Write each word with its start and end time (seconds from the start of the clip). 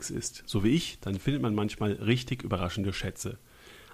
unterwegs 0.00 0.10
ist, 0.10 0.42
so 0.46 0.64
wie 0.64 0.70
ich, 0.70 0.98
dann 1.00 1.18
findet 1.18 1.42
man 1.42 1.54
manchmal 1.54 1.92
richtig 1.92 2.42
überraschende 2.42 2.92
Schätze. 2.92 3.38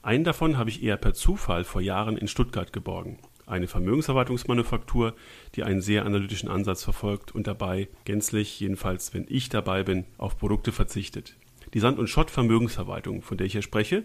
Einen 0.02 0.24
davon 0.24 0.56
habe 0.56 0.70
ich 0.70 0.82
eher 0.82 0.96
per 0.96 1.14
Zufall 1.14 1.64
vor 1.64 1.80
Jahren 1.80 2.16
in 2.16 2.28
Stuttgart 2.28 2.72
geborgen. 2.72 3.18
Eine 3.46 3.66
Vermögensverwaltungsmanufaktur, 3.66 5.14
die 5.54 5.64
einen 5.64 5.80
sehr 5.80 6.04
analytischen 6.04 6.48
Ansatz 6.48 6.84
verfolgt 6.84 7.34
und 7.34 7.46
dabei 7.46 7.88
gänzlich, 8.04 8.60
jedenfalls 8.60 9.14
wenn 9.14 9.26
ich 9.28 9.48
dabei 9.48 9.82
bin, 9.82 10.04
auf 10.18 10.38
Produkte 10.38 10.72
verzichtet. 10.72 11.34
Die 11.74 11.80
Sand- 11.80 11.98
und 11.98 12.08
Schott-Vermögensverwaltung, 12.08 13.22
von 13.22 13.36
der 13.36 13.46
ich 13.46 13.52
hier 13.52 13.62
spreche, 13.62 14.04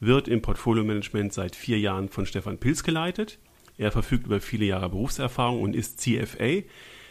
wird 0.00 0.28
im 0.28 0.42
Portfolio-Management 0.42 1.32
seit 1.32 1.56
vier 1.56 1.78
Jahren 1.78 2.08
von 2.08 2.26
Stefan 2.26 2.58
Pilz 2.58 2.82
geleitet. 2.82 3.38
Er 3.76 3.90
verfügt 3.90 4.26
über 4.26 4.40
viele 4.40 4.66
Jahre 4.66 4.88
Berufserfahrung 4.88 5.62
und 5.62 5.74
ist 5.74 6.00
CFA, 6.00 6.62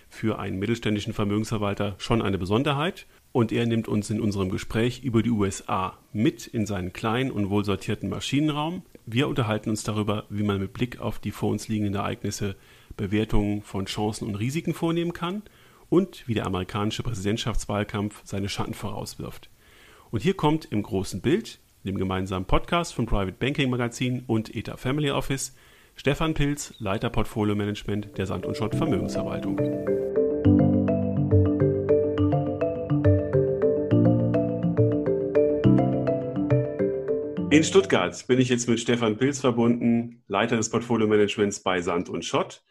für 0.09 0.40
einen 0.40 0.59
mittelständischen 0.59 1.13
Vermögensverwalter 1.13 1.95
schon 1.99 2.21
eine 2.21 2.37
Besonderheit. 2.37 3.05
Und 3.31 3.51
er 3.51 3.65
nimmt 3.65 3.88
uns 3.88 4.09
in 4.09 4.21
unserem 4.21 4.49
Gespräch 4.49 5.03
über 5.03 5.21
die 5.21 5.29
USA 5.29 5.97
mit 6.13 6.47
in 6.47 6.65
seinen 6.65 6.93
kleinen 6.93 7.31
und 7.31 7.49
wohlsortierten 7.49 8.09
Maschinenraum. 8.09 8.81
Wir 9.05 9.27
unterhalten 9.27 9.70
uns 9.70 9.83
darüber, 9.83 10.25
wie 10.29 10.43
man 10.43 10.59
mit 10.59 10.73
Blick 10.73 10.99
auf 10.99 11.20
die 11.20 11.31
vor 11.31 11.51
uns 11.51 11.67
liegenden 11.67 11.95
Ereignisse 11.95 12.55
Bewertungen 12.97 13.61
von 13.61 13.85
Chancen 13.85 14.27
und 14.27 14.35
Risiken 14.35 14.73
vornehmen 14.73 15.13
kann 15.13 15.43
und 15.89 16.27
wie 16.27 16.34
der 16.34 16.45
amerikanische 16.45 17.03
Präsidentschaftswahlkampf 17.03 18.21
seine 18.23 18.49
Schatten 18.49 18.73
vorauswirft. 18.73 19.49
Und 20.11 20.21
hier 20.21 20.34
kommt 20.34 20.65
im 20.65 20.84
großen 20.84 21.21
Bild, 21.21 21.59
dem 21.85 21.98
gemeinsamen 21.98 22.45
Podcast 22.45 22.93
von 22.93 23.05
Private 23.05 23.37
Banking 23.39 23.70
Magazin 23.70 24.23
und 24.27 24.55
ETA 24.55 24.77
Family 24.77 25.11
Office, 25.11 25.55
Stefan 25.95 26.34
Pilz, 26.34 26.73
Leiter 26.79 27.09
Portfolio 27.09 27.55
Management 27.55 28.17
der 28.17 28.26
Sand 28.26 28.45
und 28.45 28.57
Schott 28.57 28.76
Vermögensverwaltung. 28.76 29.59
In 37.51 37.63
Stuttgart 37.63 38.27
bin 38.27 38.39
ich 38.39 38.47
jetzt 38.47 38.69
mit 38.69 38.79
Stefan 38.79 39.17
Pilz 39.17 39.39
verbunden, 39.39 40.23
Leiter 40.27 40.55
des 40.55 40.69
Portfolio 40.69 41.07
Managements 41.07 41.61
bei 41.61 41.81
Sand 41.81 42.07
und 42.07 42.23
Schott. 42.23 42.63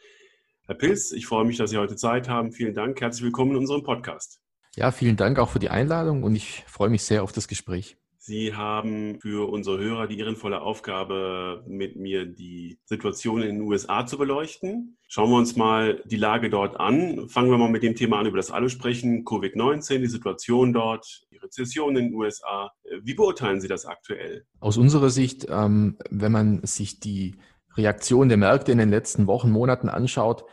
Herr 0.67 0.77
Pilz, 0.77 1.11
ich 1.11 1.27
freue 1.27 1.45
mich, 1.45 1.57
dass 1.57 1.71
Sie 1.71 1.79
heute 1.79 1.97
Zeit 1.97 2.29
haben. 2.29 2.53
Vielen 2.53 2.75
Dank. 2.75 3.01
Herzlich 3.01 3.25
willkommen 3.25 3.51
in 3.53 3.57
unserem 3.57 3.83
Podcast. 3.83 4.41
Ja, 4.77 4.93
vielen 4.93 5.17
Dank 5.17 5.41
auch 5.41 5.49
für 5.49 5.59
die 5.59 5.71
Einladung 5.71 6.23
und 6.23 6.37
ich 6.37 6.63
freue 6.69 6.91
mich 6.91 7.03
sehr 7.03 7.25
auf 7.25 7.33
das 7.33 7.49
Gespräch. 7.49 7.97
Sie 8.29 8.55
haben 8.55 9.19
für 9.23 9.51
unsere 9.51 9.79
Hörer 9.79 10.07
die 10.07 10.19
ehrenvolle 10.19 10.61
Aufgabe, 10.61 11.65
mit 11.67 11.97
mir 11.97 12.27
die 12.27 12.79
Situation 12.85 13.41
in 13.41 13.57
den 13.57 13.63
USA 13.63 14.05
zu 14.05 14.19
beleuchten. 14.19 14.99
Schauen 15.09 15.31
wir 15.31 15.39
uns 15.39 15.57
mal 15.57 16.03
die 16.05 16.19
Lage 16.19 16.51
dort 16.51 16.79
an. 16.79 17.31
Fangen 17.31 17.51
wir 17.51 17.57
mal 17.57 17.71
mit 17.71 17.83
dem 17.83 17.95
Thema 17.95 18.19
an, 18.19 18.27
über 18.27 18.37
das 18.37 18.51
alle 18.51 18.69
sprechen. 18.69 19.25
Covid-19, 19.25 20.01
die 20.01 20.09
Situation 20.09 20.75
dort, 20.75 21.23
die 21.33 21.39
Rezession 21.39 21.97
in 21.97 22.09
den 22.11 22.15
USA. 22.15 22.71
Wie 23.01 23.15
beurteilen 23.15 23.63
Sie 23.63 23.69
das 23.69 23.87
aktuell? 23.87 24.45
Aus 24.61 24.77
unserer 24.77 25.09
Sicht, 25.09 25.47
ähm, 25.49 25.97
wenn 26.11 26.31
man 26.31 26.63
sich 26.65 27.01
die 27.01 27.37
Reaktion 27.79 28.29
der 28.29 28.37
Märkte 28.37 28.73
in 28.73 28.79
den 28.79 28.91
letzten 28.91 29.27
Wochen, 29.27 29.51
Monaten 29.51 29.89
anschaut, 29.89 30.45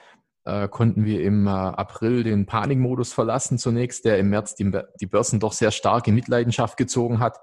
äh, 0.45 0.69
konnten 0.69 1.03
wir 1.03 1.21
im 1.23 1.45
äh, 1.47 1.49
April 1.49 2.23
den 2.23 2.45
Panikmodus 2.45 3.11
verlassen 3.11 3.57
zunächst, 3.57 4.05
der 4.05 4.17
im 4.17 4.29
März 4.29 4.55
die, 4.55 4.71
die 5.01 5.07
Börsen 5.07 5.41
doch 5.41 5.51
sehr 5.51 5.71
stark 5.71 6.07
in 6.07 6.15
Mitleidenschaft 6.15 6.77
gezogen 6.77 7.19
hat. 7.19 7.39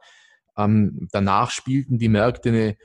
Ähm, 0.57 1.09
danach 1.13 1.51
spielten 1.51 1.99
die 1.99 2.09
Märkte 2.09 2.51
eine 2.51 2.77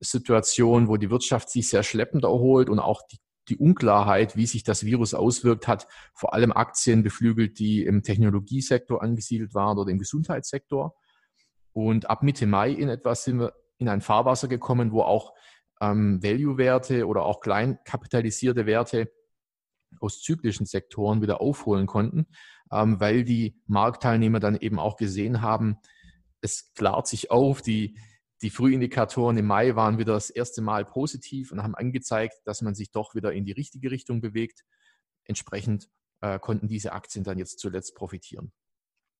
Situation, 0.00 0.88
wo 0.88 0.96
die 0.96 1.10
Wirtschaft 1.10 1.50
sich 1.50 1.68
sehr 1.68 1.82
schleppend 1.82 2.24
erholt 2.24 2.68
und 2.68 2.78
auch 2.78 3.02
die, 3.10 3.18
die 3.48 3.56
Unklarheit, 3.56 4.36
wie 4.36 4.46
sich 4.46 4.62
das 4.62 4.84
Virus 4.84 5.14
auswirkt, 5.14 5.66
hat 5.66 5.88
vor 6.14 6.34
allem 6.34 6.52
Aktien 6.52 7.02
beflügelt, 7.02 7.58
die 7.58 7.84
im 7.84 8.02
Technologiesektor 8.02 9.02
angesiedelt 9.02 9.54
waren 9.54 9.78
oder 9.78 9.90
im 9.90 9.98
Gesundheitssektor. 9.98 10.94
Und 11.72 12.10
ab 12.10 12.22
Mitte 12.22 12.46
Mai 12.46 12.70
in 12.70 12.88
etwas 12.88 13.24
sind 13.24 13.40
wir 13.40 13.54
in 13.78 13.88
ein 13.88 14.00
Fahrwasser 14.00 14.48
gekommen, 14.48 14.92
wo 14.92 15.02
auch 15.02 15.34
ähm, 15.80 16.22
Value-Werte 16.22 17.06
oder 17.06 17.24
auch 17.24 17.40
klein 17.40 17.78
kapitalisierte 17.84 18.66
Werte 18.66 19.10
aus 20.00 20.20
zyklischen 20.20 20.66
Sektoren 20.66 21.22
wieder 21.22 21.40
aufholen 21.40 21.86
konnten, 21.86 22.26
ähm, 22.72 23.00
weil 23.00 23.24
die 23.24 23.60
Marktteilnehmer 23.66 24.40
dann 24.40 24.56
eben 24.56 24.78
auch 24.78 24.96
gesehen 24.96 25.40
haben, 25.40 25.78
es 26.40 26.72
klart 26.74 27.06
sich 27.06 27.30
auf, 27.30 27.62
die, 27.62 27.98
die 28.42 28.50
Frühindikatoren 28.50 29.36
im 29.36 29.46
Mai 29.46 29.74
waren 29.74 29.98
wieder 29.98 30.14
das 30.14 30.30
erste 30.30 30.62
Mal 30.62 30.84
positiv 30.84 31.52
und 31.52 31.62
haben 31.62 31.74
angezeigt, 31.74 32.34
dass 32.44 32.62
man 32.62 32.74
sich 32.74 32.90
doch 32.90 33.14
wieder 33.14 33.32
in 33.32 33.44
die 33.44 33.52
richtige 33.52 33.90
Richtung 33.90 34.20
bewegt. 34.20 34.64
Entsprechend 35.24 35.88
äh, 36.20 36.38
konnten 36.38 36.68
diese 36.68 36.92
Aktien 36.92 37.24
dann 37.24 37.38
jetzt 37.38 37.58
zuletzt 37.58 37.94
profitieren. 37.94 38.52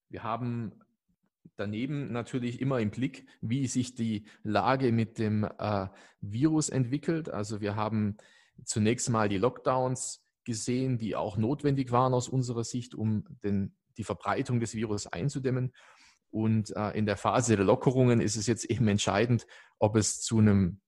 Wir 0.09 0.23
haben 0.23 0.81
daneben 1.57 2.13
natürlich 2.13 2.61
immer 2.61 2.81
im 2.81 2.91
Blick, 2.91 3.27
wie 3.41 3.67
sich 3.67 3.95
die 3.95 4.27
Lage 4.43 4.93
mit 4.93 5.19
dem 5.19 5.45
äh, 5.45 5.89
Virus 6.21 6.69
entwickelt. 6.69 7.29
Also 7.29 7.61
wir 7.61 7.77
haben 7.77 8.17
zunächst 8.65 9.11
mal 9.11 9.29
die 9.29 9.39
Lockdowns 9.39 10.25
gesehen, 10.45 10.99
die 10.99 11.15
auch 11.15 11.37
notwendig 11.37 11.91
waren 11.91 12.15
aus 12.15 12.29
unserer 12.29 12.65
Sicht, 12.65 12.95
um 12.95 13.25
den, 13.43 13.77
die 13.97 14.05
Verbreitung 14.05 14.61
des 14.61 14.75
Virus 14.75 15.07
einzudämmen. 15.07 15.73
Und 16.31 16.75
äh, 16.77 16.91
in 16.91 17.07
der 17.07 17.17
Phase 17.17 17.57
der 17.57 17.65
Lockerungen 17.65 18.21
ist 18.21 18.37
es 18.37 18.47
jetzt 18.47 18.65
eben 18.65 18.89
entscheidend, 18.89 19.47
ob 19.79 19.97
es 19.97 20.21
zu 20.21 20.39
einem 20.39 20.81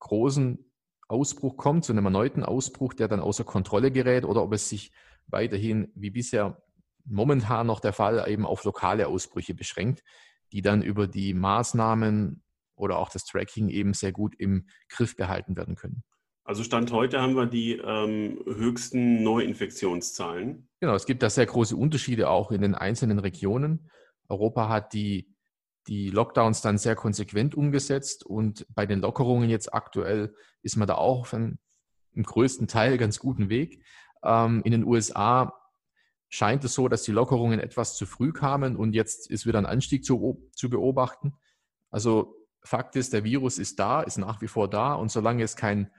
großen 0.00 0.72
Ausbruch 1.08 1.56
kommt, 1.56 1.84
zu 1.84 1.92
einem 1.92 2.04
erneuten 2.04 2.44
Ausbruch, 2.44 2.94
der 2.94 3.08
dann 3.08 3.20
außer 3.20 3.44
Kontrolle 3.44 3.90
gerät, 3.90 4.24
oder 4.24 4.42
ob 4.42 4.52
es 4.52 4.68
sich 4.68 4.92
weiterhin, 5.26 5.90
wie 5.94 6.10
bisher 6.10 6.62
momentan 7.04 7.66
noch 7.66 7.80
der 7.80 7.92
Fall, 7.92 8.24
eben 8.28 8.44
auf 8.44 8.64
lokale 8.64 9.08
Ausbrüche 9.08 9.54
beschränkt, 9.54 10.02
die 10.52 10.62
dann 10.62 10.82
über 10.82 11.06
die 11.06 11.34
Maßnahmen 11.34 12.42
oder 12.76 12.98
auch 12.98 13.10
das 13.10 13.24
Tracking 13.24 13.68
eben 13.68 13.94
sehr 13.94 14.12
gut 14.12 14.34
im 14.38 14.66
Griff 14.88 15.16
behalten 15.16 15.56
werden 15.56 15.74
können. 15.74 16.02
Also 16.44 16.62
Stand 16.64 16.92
heute 16.92 17.20
haben 17.20 17.34
wir 17.34 17.44
die 17.44 17.72
ähm, 17.72 18.38
höchsten 18.46 19.22
Neuinfektionszahlen. 19.22 20.66
Genau, 20.80 20.94
es 20.94 21.04
gibt 21.04 21.22
da 21.22 21.28
sehr 21.28 21.44
große 21.44 21.76
Unterschiede 21.76 22.30
auch 22.30 22.52
in 22.52 22.62
den 22.62 22.74
einzelnen 22.74 23.18
Regionen. 23.18 23.90
Europa 24.28 24.68
hat 24.68 24.92
die, 24.92 25.34
die 25.86 26.10
Lockdowns 26.10 26.60
dann 26.60 26.78
sehr 26.78 26.94
konsequent 26.94 27.54
umgesetzt 27.54 28.24
und 28.24 28.66
bei 28.74 28.86
den 28.86 29.00
Lockerungen 29.00 29.48
jetzt 29.48 29.72
aktuell 29.72 30.34
ist 30.62 30.76
man 30.76 30.88
da 30.88 30.94
auch 30.94 31.20
auf 31.20 31.34
einem, 31.34 31.58
im 32.12 32.24
größten 32.24 32.68
Teil 32.68 32.98
ganz 32.98 33.18
guten 33.18 33.48
Weg. 33.48 33.82
Ähm, 34.22 34.62
in 34.64 34.72
den 34.72 34.84
USA 34.84 35.54
scheint 36.28 36.64
es 36.64 36.74
so, 36.74 36.88
dass 36.88 37.04
die 37.04 37.12
Lockerungen 37.12 37.60
etwas 37.60 37.96
zu 37.96 38.06
früh 38.06 38.32
kamen 38.32 38.76
und 38.76 38.94
jetzt 38.94 39.30
ist 39.30 39.46
wieder 39.46 39.58
ein 39.58 39.66
Anstieg 39.66 40.04
zu, 40.04 40.48
zu 40.54 40.68
beobachten. 40.68 41.34
Also 41.90 42.34
Fakt 42.62 42.96
ist, 42.96 43.12
der 43.12 43.24
Virus 43.24 43.58
ist 43.58 43.78
da, 43.78 44.02
ist 44.02 44.18
nach 44.18 44.42
wie 44.42 44.48
vor 44.48 44.68
da 44.68 44.94
und 44.94 45.10
solange 45.10 45.42
es 45.42 45.56
kein 45.56 45.90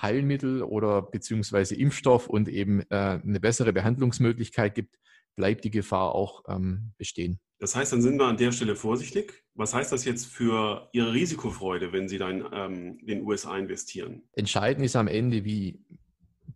Heilmittel 0.00 0.62
oder 0.62 1.02
beziehungsweise 1.02 1.74
Impfstoff 1.76 2.28
und 2.28 2.48
eben 2.48 2.80
äh, 2.90 3.20
eine 3.22 3.40
bessere 3.40 3.72
Behandlungsmöglichkeit 3.72 4.74
gibt, 4.74 4.98
bleibt 5.36 5.64
die 5.64 5.70
Gefahr 5.70 6.14
auch 6.14 6.44
ähm, 6.48 6.92
bestehen. 6.98 7.38
Das 7.58 7.74
heißt, 7.74 7.92
dann 7.92 8.02
sind 8.02 8.18
wir 8.18 8.26
an 8.26 8.36
der 8.36 8.52
Stelle 8.52 8.76
vorsichtig. 8.76 9.44
Was 9.54 9.72
heißt 9.72 9.90
das 9.90 10.04
jetzt 10.04 10.26
für 10.26 10.88
Ihre 10.92 11.12
Risikofreude, 11.14 11.92
wenn 11.92 12.08
Sie 12.08 12.18
dann 12.18 12.46
ähm, 12.52 12.98
in 13.00 13.06
den 13.06 13.22
USA 13.22 13.56
investieren? 13.56 14.22
Entscheidend 14.32 14.84
ist 14.84 14.96
am 14.96 15.08
Ende, 15.08 15.44
wie 15.44 15.82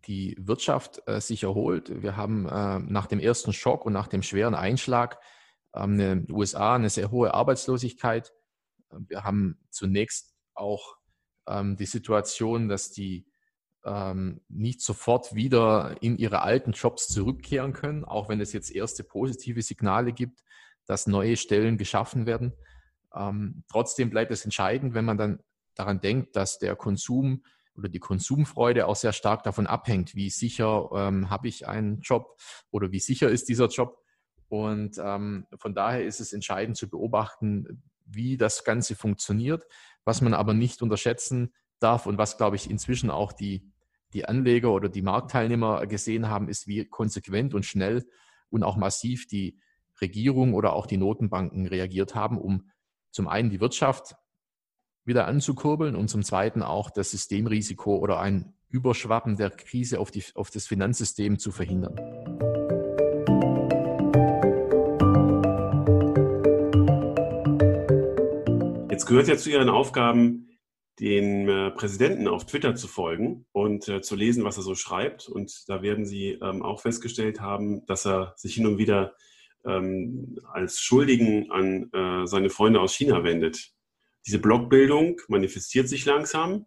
die 0.05 0.35
Wirtschaft 0.39 1.01
äh, 1.07 1.19
sich 1.19 1.43
erholt. 1.43 2.01
Wir 2.01 2.17
haben 2.17 2.47
äh, 2.47 2.79
nach 2.79 3.07
dem 3.07 3.19
ersten 3.19 3.53
Schock 3.53 3.85
und 3.85 3.93
nach 3.93 4.07
dem 4.07 4.21
schweren 4.21 4.53
Einschlag 4.53 5.19
ähm, 5.75 5.93
in 5.93 6.25
den 6.27 6.31
USA 6.31 6.75
eine 6.75 6.89
sehr 6.89 7.11
hohe 7.11 7.33
Arbeitslosigkeit. 7.33 8.31
Wir 8.91 9.23
haben 9.23 9.57
zunächst 9.69 10.35
auch 10.53 10.97
ähm, 11.47 11.77
die 11.77 11.85
Situation, 11.85 12.67
dass 12.67 12.91
die 12.91 13.25
ähm, 13.83 14.41
nicht 14.47 14.81
sofort 14.81 15.33
wieder 15.33 15.95
in 16.01 16.17
ihre 16.17 16.41
alten 16.41 16.71
Jobs 16.73 17.07
zurückkehren 17.07 17.73
können, 17.73 18.05
auch 18.05 18.29
wenn 18.29 18.41
es 18.41 18.53
jetzt 18.53 18.71
erste 18.71 19.03
positive 19.03 19.61
Signale 19.61 20.13
gibt, 20.13 20.43
dass 20.85 21.07
neue 21.07 21.37
Stellen 21.37 21.77
geschaffen 21.77 22.25
werden. 22.25 22.53
Ähm, 23.15 23.63
trotzdem 23.69 24.09
bleibt 24.09 24.31
es 24.31 24.45
entscheidend, 24.45 24.93
wenn 24.93 25.05
man 25.05 25.17
dann 25.17 25.39
daran 25.75 26.01
denkt, 26.01 26.35
dass 26.35 26.59
der 26.59 26.75
Konsum 26.75 27.43
oder 27.75 27.89
die 27.89 27.99
Konsumfreude 27.99 28.87
auch 28.87 28.95
sehr 28.95 29.13
stark 29.13 29.43
davon 29.43 29.67
abhängt, 29.67 30.15
wie 30.15 30.29
sicher 30.29 30.89
ähm, 30.93 31.29
habe 31.29 31.47
ich 31.47 31.67
einen 31.67 32.01
Job 32.01 32.37
oder 32.69 32.91
wie 32.91 32.99
sicher 32.99 33.29
ist 33.29 33.47
dieser 33.49 33.67
Job. 33.67 33.97
Und 34.49 34.97
ähm, 35.01 35.47
von 35.55 35.73
daher 35.73 36.03
ist 36.03 36.19
es 36.19 36.33
entscheidend 36.33 36.75
zu 36.75 36.89
beobachten, 36.89 37.83
wie 38.05 38.35
das 38.35 38.65
Ganze 38.65 38.95
funktioniert. 38.95 39.65
Was 40.03 40.21
man 40.21 40.33
aber 40.33 40.53
nicht 40.53 40.81
unterschätzen 40.81 41.53
darf 41.79 42.05
und 42.05 42.17
was, 42.17 42.37
glaube 42.37 42.57
ich, 42.57 42.69
inzwischen 42.69 43.09
auch 43.09 43.31
die 43.31 43.71
die 44.13 44.25
Anleger 44.25 44.71
oder 44.71 44.89
die 44.89 45.01
Marktteilnehmer 45.01 45.85
gesehen 45.87 46.29
haben, 46.29 46.49
ist, 46.49 46.67
wie 46.67 46.85
konsequent 46.85 47.53
und 47.53 47.65
schnell 47.65 48.05
und 48.49 48.63
auch 48.63 48.75
massiv 48.75 49.27
die 49.27 49.59
Regierung 50.01 50.53
oder 50.53 50.73
auch 50.73 50.85
die 50.85 50.97
Notenbanken 50.97 51.67
reagiert 51.67 52.15
haben, 52.15 52.37
um 52.37 52.69
zum 53.11 53.27
einen 53.27 53.49
die 53.49 53.61
Wirtschaft 53.61 54.15
wieder 55.05 55.27
anzukurbeln 55.27 55.95
und 55.95 56.09
zum 56.09 56.23
zweiten 56.23 56.61
auch 56.63 56.89
das 56.89 57.11
Systemrisiko 57.11 57.97
oder 57.97 58.19
ein 58.19 58.53
Überschwappen 58.69 59.35
der 59.35 59.49
Krise 59.49 59.99
auf, 59.99 60.11
die, 60.11 60.23
auf 60.35 60.49
das 60.49 60.67
Finanzsystem 60.67 61.39
zu 61.39 61.51
verhindern. 61.51 61.95
Jetzt 68.89 69.05
gehört 69.05 69.27
ja 69.27 69.37
zu 69.37 69.49
Ihren 69.49 69.69
Aufgaben, 69.69 70.47
den 70.99 71.49
äh, 71.49 71.71
Präsidenten 71.71 72.27
auf 72.27 72.45
Twitter 72.45 72.75
zu 72.75 72.87
folgen 72.87 73.45
und 73.51 73.87
äh, 73.87 74.01
zu 74.01 74.15
lesen, 74.15 74.43
was 74.43 74.57
er 74.57 74.63
so 74.63 74.75
schreibt. 74.75 75.27
Und 75.27 75.67
da 75.67 75.81
werden 75.81 76.05
Sie 76.05 76.37
ähm, 76.41 76.61
auch 76.61 76.81
festgestellt 76.81 77.41
haben, 77.41 77.85
dass 77.87 78.05
er 78.05 78.33
sich 78.37 78.53
hin 78.53 78.67
und 78.67 78.77
wieder 78.77 79.15
ähm, 79.65 80.37
als 80.51 80.79
Schuldigen 80.79 81.51
an 81.51 81.89
äh, 81.93 82.27
seine 82.27 82.49
Freunde 82.49 82.79
aus 82.79 82.93
China 82.93 83.23
wendet. 83.23 83.71
Diese 84.25 84.39
Blockbildung 84.39 85.19
manifestiert 85.27 85.89
sich 85.89 86.05
langsam. 86.05 86.65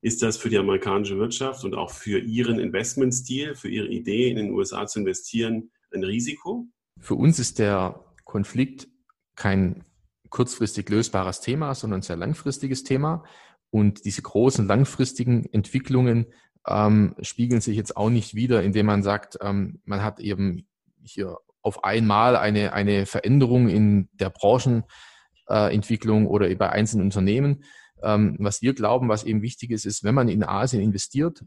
Ist 0.00 0.22
das 0.22 0.36
für 0.36 0.50
die 0.50 0.58
amerikanische 0.58 1.18
Wirtschaft 1.18 1.64
und 1.64 1.74
auch 1.74 1.90
für 1.90 2.18
Ihren 2.18 2.58
Investmentstil, 2.58 3.54
für 3.54 3.68
Ihre 3.68 3.88
Idee, 3.88 4.30
in 4.30 4.36
den 4.36 4.50
USA 4.50 4.86
zu 4.86 4.98
investieren, 4.98 5.70
ein 5.94 6.04
Risiko? 6.04 6.66
Für 7.00 7.14
uns 7.14 7.38
ist 7.38 7.58
der 7.58 8.04
Konflikt 8.24 8.88
kein 9.34 9.84
kurzfristig 10.28 10.88
lösbares 10.90 11.40
Thema, 11.40 11.74
sondern 11.74 12.00
ein 12.00 12.02
sehr 12.02 12.16
langfristiges 12.16 12.84
Thema. 12.84 13.24
Und 13.70 14.04
diese 14.04 14.22
großen 14.22 14.66
langfristigen 14.66 15.46
Entwicklungen 15.52 16.26
ähm, 16.66 17.14
spiegeln 17.20 17.60
sich 17.60 17.76
jetzt 17.76 17.96
auch 17.96 18.10
nicht 18.10 18.34
wieder, 18.34 18.62
indem 18.62 18.86
man 18.86 19.02
sagt, 19.02 19.38
ähm, 19.40 19.80
man 19.84 20.02
hat 20.02 20.20
eben 20.20 20.66
hier 21.02 21.38
auf 21.64 21.82
einmal 21.82 22.36
eine, 22.36 22.74
eine 22.74 23.06
Veränderung 23.06 23.68
in 23.68 24.08
der 24.12 24.28
Branchenentwicklung 24.30 26.24
äh, 26.26 26.28
oder 26.28 26.54
bei 26.56 26.68
einzelnen 26.68 27.06
Unternehmen. 27.06 27.64
Ähm, 28.02 28.36
was 28.38 28.60
wir 28.60 28.74
glauben, 28.74 29.08
was 29.08 29.24
eben 29.24 29.40
wichtig 29.40 29.70
ist, 29.70 29.86
ist, 29.86 30.04
wenn 30.04 30.14
man 30.14 30.28
in 30.28 30.44
Asien 30.44 30.82
investiert, 30.82 31.42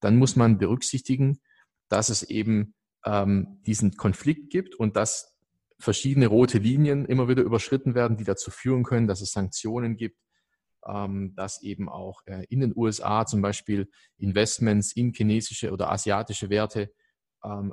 dann 0.00 0.16
muss 0.16 0.34
man 0.34 0.56
berücksichtigen, 0.56 1.40
dass 1.90 2.08
es 2.08 2.22
eben 2.22 2.74
ähm, 3.04 3.60
diesen 3.66 3.96
Konflikt 3.96 4.50
gibt 4.50 4.74
und 4.74 4.96
dass 4.96 5.36
verschiedene 5.78 6.26
rote 6.26 6.56
Linien 6.58 7.04
immer 7.04 7.28
wieder 7.28 7.42
überschritten 7.42 7.94
werden, 7.94 8.16
die 8.16 8.24
dazu 8.24 8.50
führen 8.50 8.82
können, 8.82 9.08
dass 9.08 9.20
es 9.20 9.32
Sanktionen 9.32 9.96
gibt, 9.96 10.16
ähm, 10.86 11.34
dass 11.36 11.62
eben 11.62 11.90
auch 11.90 12.22
äh, 12.24 12.46
in 12.48 12.60
den 12.60 12.72
USA 12.74 13.26
zum 13.26 13.42
Beispiel 13.42 13.90
Investments 14.16 14.92
in 14.96 15.12
chinesische 15.12 15.70
oder 15.70 15.92
asiatische 15.92 16.48
Werte 16.48 16.90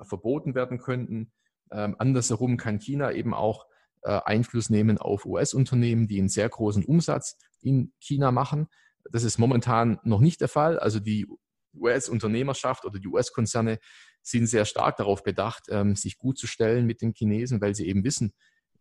verboten 0.04 0.56
werden 0.56 0.78
könnten. 0.78 1.34
Ähm, 1.72 1.96
andersherum 2.00 2.58
kann 2.58 2.80
China 2.80 3.12
eben 3.12 3.34
auch 3.34 3.66
äh, 4.04 4.20
Einfluss 4.26 4.70
nehmen 4.70 4.98
auf 4.98 5.26
US-Unternehmen, 5.26 6.08
die 6.08 6.20
einen 6.20 6.30
sehr 6.30 6.50
großen 6.50 6.86
Umsatz 6.86 7.38
in 7.62 7.94
China 8.00 8.32
machen. 8.32 8.68
Das 9.12 9.24
ist 9.24 9.38
momentan 9.38 10.00
noch 10.04 10.20
nicht 10.20 10.42
der 10.42 10.48
Fall. 10.48 10.80
Also 10.80 11.00
die 11.00 11.28
US-Unternehmerschaft 11.74 12.86
oder 12.86 13.00
die 13.00 13.08
US-Konzerne 13.08 13.80
sind 14.22 14.48
sehr 14.48 14.66
stark 14.66 14.98
darauf 14.98 15.24
bedacht, 15.24 15.66
ähm, 15.70 15.96
sich 15.96 16.18
gut 16.18 16.38
zu 16.38 16.48
stellen 16.48 16.86
mit 16.86 17.02
den 17.02 17.14
Chinesen, 17.14 17.62
weil 17.62 17.76
sie 17.76 17.88
eben 17.88 18.04
wissen, 18.04 18.34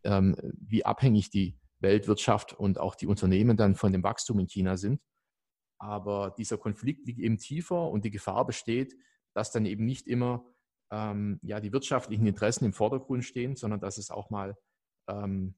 ähm, 0.05 0.37
wie 0.59 0.85
abhängig 0.85 1.31
die 1.31 1.59
Weltwirtschaft 1.81 2.53
und 2.53 2.79
auch 2.79 2.95
die 2.95 3.07
Unternehmen 3.07 3.57
dann 3.57 3.75
von 3.75 3.93
dem 3.93 4.03
Wachstum 4.03 4.39
in 4.39 4.49
China 4.49 4.77
sind. 4.77 5.01
Aber 5.79 6.35
dieser 6.39 6.57
Konflikt 6.57 7.07
liegt 7.07 7.21
eben 7.21 7.39
tiefer 7.39 7.91
und 7.91 8.05
die 8.05 8.11
Gefahr 8.11 8.47
besteht, 8.47 8.95
dass 9.35 9.53
dann 9.53 9.67
eben 9.67 9.85
nicht 9.85 10.07
immer 10.07 10.45
ähm, 10.91 11.39
ja, 11.43 11.61
die 11.61 11.73
wirtschaftlichen 11.73 12.27
Interessen 12.27 12.65
im 12.65 12.73
Vordergrund 12.73 13.25
stehen, 13.25 13.57
sondern 13.57 13.81
dass 13.81 13.99
es 13.99 14.11
auch 14.11 14.31
mal 14.31 14.57
ähm, 15.09 15.57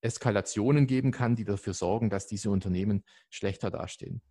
Eskalationen 0.00 0.86
geben 0.86 1.10
kann, 1.10 1.36
die 1.36 1.44
dafür 1.44 1.74
sorgen, 1.74 2.10
dass 2.10 2.26
diese 2.26 2.50
Unternehmen 2.50 3.04
schlechter 3.30 3.70
dastehen. 3.70 4.22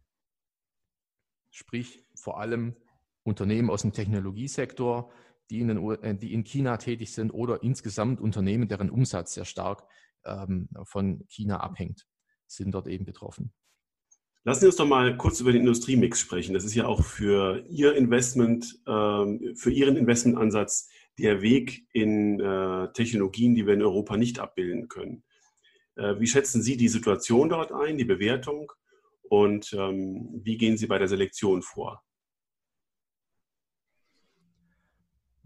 Sprich, 1.50 2.06
vor 2.16 2.40
allem 2.40 2.76
Unternehmen 3.24 3.70
aus 3.70 3.82
dem 3.82 3.94
Technologiesektor, 3.94 5.12
die 5.50 5.60
in, 5.60 5.68
den, 5.70 5.92
äh, 6.02 6.16
die 6.16 6.34
in 6.34 6.44
China 6.44 6.78
tätig 6.78 7.14
sind 7.14 7.32
oder 7.32 7.64
insgesamt 7.64 8.20
Unternehmen, 8.20 8.68
deren 8.68 8.90
Umsatz 8.90 9.34
sehr 9.34 9.46
stark 9.46 9.88
ähm, 10.26 10.70
von 10.84 11.26
China 11.28 11.60
abhängt, 11.60 12.08
sind 12.48 12.72
dort 12.72 12.88
eben 12.88 13.06
betroffen. 13.06 13.54
Lassen 14.48 14.62
Sie 14.62 14.68
uns 14.68 14.76
doch 14.76 14.86
mal 14.86 15.18
kurz 15.18 15.40
über 15.40 15.52
den 15.52 15.62
Industriemix 15.62 16.20
sprechen. 16.20 16.54
Das 16.54 16.66
ist 16.66 16.76
ja 16.76 16.86
auch 16.86 17.04
für 17.04 17.66
Ihr 17.68 17.96
Investment, 17.96 18.80
ähm, 18.88 19.56
für 19.56 19.72
Ihren 19.72 19.98
Investmentansatz 19.98 20.88
der 21.18 21.42
Weg 21.42 21.88
in 21.94 22.40
äh, 22.40 22.94
Technologien, 22.94 23.56
die 23.56 23.66
wir 23.66 23.74
in 23.74 23.82
Europa 23.82 24.18
nicht 24.18 24.38
abbilden 24.38 24.88
können. 24.88 25.24
Äh, 25.96 26.20
wie 26.20 26.28
schätzen 26.28 26.62
Sie 26.62 26.78
die 26.78 26.90
Situation 26.90 27.50
dort 27.50 27.72
ein, 27.72 27.98
die 27.98 28.06
Bewertung 28.06 28.72
und 29.24 29.74
ähm, 29.74 30.30
wie 30.44 30.58
gehen 30.58 30.78
Sie 30.78 30.86
bei 30.86 31.00
der 31.00 31.08
Selektion 31.08 31.64
vor? 31.64 32.04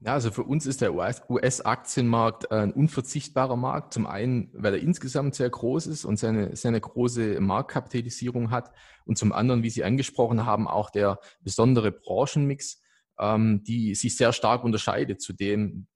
Ja, 0.02 0.14
also 0.14 0.32
für 0.32 0.44
uns 0.44 0.66
ist 0.66 0.80
der 0.80 0.94
US-Aktienmarkt 0.96 2.52
ein 2.52 2.72
unverzichtbarer 2.72 3.58
Markt. 3.58 3.94
Zum 3.94 4.08
einen, 4.08 4.50
weil 4.54 4.76
er 4.76 4.82
insgesamt 4.82 5.36
sehr 5.36 5.50
groß 5.50 5.88
ist 5.88 6.06
und 6.06 6.18
seine, 6.18 6.56
seine 6.56 6.80
große 6.80 7.42
Marktkapitalisierung 7.42 8.50
hat. 8.50 8.72
Und 9.06 9.18
zum 9.18 9.34
anderen, 9.34 9.62
wie 9.62 9.70
Sie 9.70 9.84
angesprochen 9.84 10.46
haben, 10.46 10.70
auch 10.70 10.90
der 10.90 11.20
besondere 11.42 11.92
Branchenmix, 11.92 12.82
ähm, 13.20 13.62
die 13.66 13.94
sich 13.94 14.16
sehr 14.16 14.32
stark 14.32 14.64
unterscheidet 14.64 15.22
zu 15.22 15.34
dem 15.34 15.88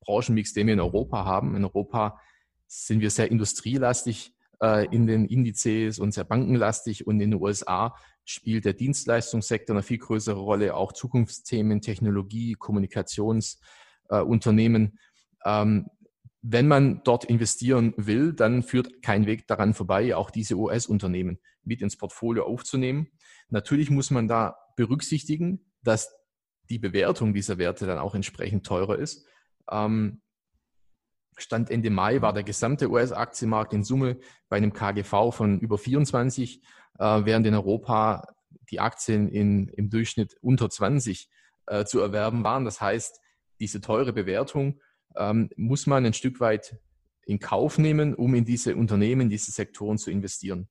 Branchenmix, 0.00 0.52
den 0.52 0.66
wir 0.66 0.74
in 0.74 0.80
Europa 0.80 1.24
haben. 1.24 1.56
In 1.56 1.64
Europa 1.64 2.20
sind 2.66 3.00
wir 3.00 3.10
sehr 3.10 3.30
industrielastig 3.30 4.34
äh, 4.60 4.86
in 4.94 5.06
den 5.06 5.24
Indizes 5.24 5.98
und 5.98 6.12
sehr 6.12 6.24
bankenlastig 6.24 7.06
und 7.06 7.20
in 7.20 7.30
den 7.30 7.40
USA 7.40 7.96
spielt 8.26 8.66
der 8.66 8.74
Dienstleistungssektor 8.74 9.74
eine 9.74 9.82
viel 9.82 9.98
größere 9.98 10.38
Rolle, 10.38 10.74
auch 10.74 10.92
Zukunftsthemen, 10.92 11.80
Technologie, 11.80 12.54
Kommunikationsunternehmen. 12.54 14.98
Äh, 15.42 15.62
ähm, 15.62 15.86
wenn 16.42 16.68
man 16.68 17.02
dort 17.04 17.24
investieren 17.24 17.94
will, 17.96 18.32
dann 18.32 18.62
führt 18.62 19.02
kein 19.02 19.26
Weg 19.26 19.46
daran 19.46 19.74
vorbei, 19.74 20.14
auch 20.14 20.30
diese 20.30 20.56
US-Unternehmen 20.56 21.38
mit 21.64 21.82
ins 21.82 21.96
Portfolio 21.96 22.44
aufzunehmen. 22.44 23.08
Natürlich 23.48 23.90
muss 23.90 24.10
man 24.10 24.28
da 24.28 24.56
berücksichtigen, 24.76 25.72
dass 25.82 26.14
die 26.68 26.78
Bewertung 26.78 27.32
dieser 27.32 27.58
Werte 27.58 27.86
dann 27.86 27.98
auch 27.98 28.14
entsprechend 28.14 28.66
teurer 28.66 28.98
ist. 28.98 29.26
Ähm, 29.70 30.20
Stand 31.38 31.70
Ende 31.70 31.90
Mai 31.90 32.22
war 32.22 32.32
der 32.32 32.44
gesamte 32.44 32.90
US-Aktienmarkt 32.90 33.74
in 33.74 33.84
Summe 33.84 34.18
bei 34.48 34.56
einem 34.56 34.72
KGV 34.72 35.32
von 35.32 35.60
über 35.60 35.78
24 35.78 36.62
äh, 36.98 37.24
während 37.24 37.46
in 37.46 37.54
Europa 37.54 38.26
die 38.70 38.80
Aktien 38.80 39.28
in, 39.28 39.68
im 39.68 39.90
Durchschnitt 39.90 40.36
unter 40.40 40.68
20 40.68 41.28
äh, 41.66 41.84
zu 41.84 42.00
erwerben 42.00 42.44
waren. 42.44 42.64
Das 42.64 42.80
heißt, 42.80 43.20
diese 43.60 43.80
teure 43.80 44.12
Bewertung 44.12 44.80
ähm, 45.16 45.50
muss 45.56 45.86
man 45.86 46.04
ein 46.04 46.12
Stück 46.12 46.40
weit 46.40 46.76
in 47.24 47.38
Kauf 47.38 47.78
nehmen, 47.78 48.14
um 48.14 48.34
in 48.34 48.44
diese 48.44 48.76
Unternehmen, 48.76 49.28
diese 49.28 49.50
Sektoren 49.50 49.98
zu 49.98 50.10
investieren. 50.10 50.68